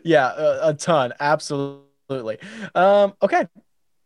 [0.05, 1.13] Yeah, a, a ton.
[1.21, 2.39] Absolutely.
[2.75, 3.47] Um, okay.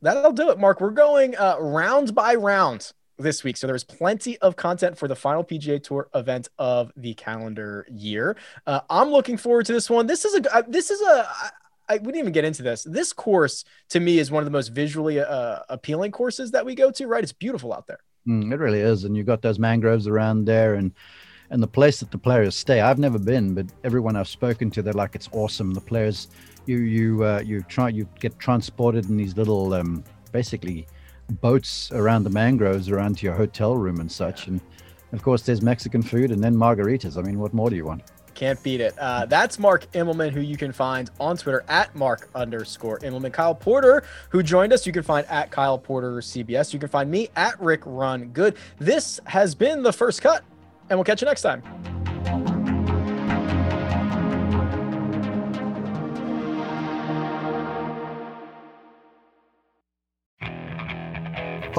[0.03, 0.81] That'll do it, Mark.
[0.81, 2.93] We're going uh, round by round
[3.23, 3.57] this week.
[3.57, 8.37] So there's plenty of content for the final PGA Tour event of the calendar year.
[8.67, 10.07] Uh, I'm looking forward to this one.
[10.07, 11.29] This is a uh, this is a
[11.91, 12.85] we didn't even get into this.
[12.85, 16.75] This course to me is one of the most visually uh, appealing courses that we
[16.75, 17.07] go to.
[17.07, 18.01] Right, it's beautiful out there.
[18.29, 20.93] Mm, it really is, and you've got those mangroves around there, and
[21.51, 22.81] and the place that the players stay.
[22.81, 25.73] I've never been, but everyone I've spoken to, they're like it's awesome.
[25.73, 26.29] The players,
[26.67, 30.87] you you uh, you try you get transported in these little um, basically
[31.31, 34.47] boats around the mangroves around to your hotel room and such.
[34.47, 34.61] And
[35.13, 37.17] of course, there's Mexican food and then margaritas.
[37.17, 38.03] I mean, what more do you want?
[38.35, 38.99] Can't beat it.
[38.99, 43.33] Uh, that's Mark Immelman, who you can find on Twitter at Mark underscore Immelman.
[43.33, 46.73] Kyle Porter, who joined us, you can find at Kyle Porter CBS.
[46.73, 48.57] You can find me at Rick Run Good.
[48.79, 50.43] This has been the first cut,
[50.89, 52.00] and we'll catch you next time.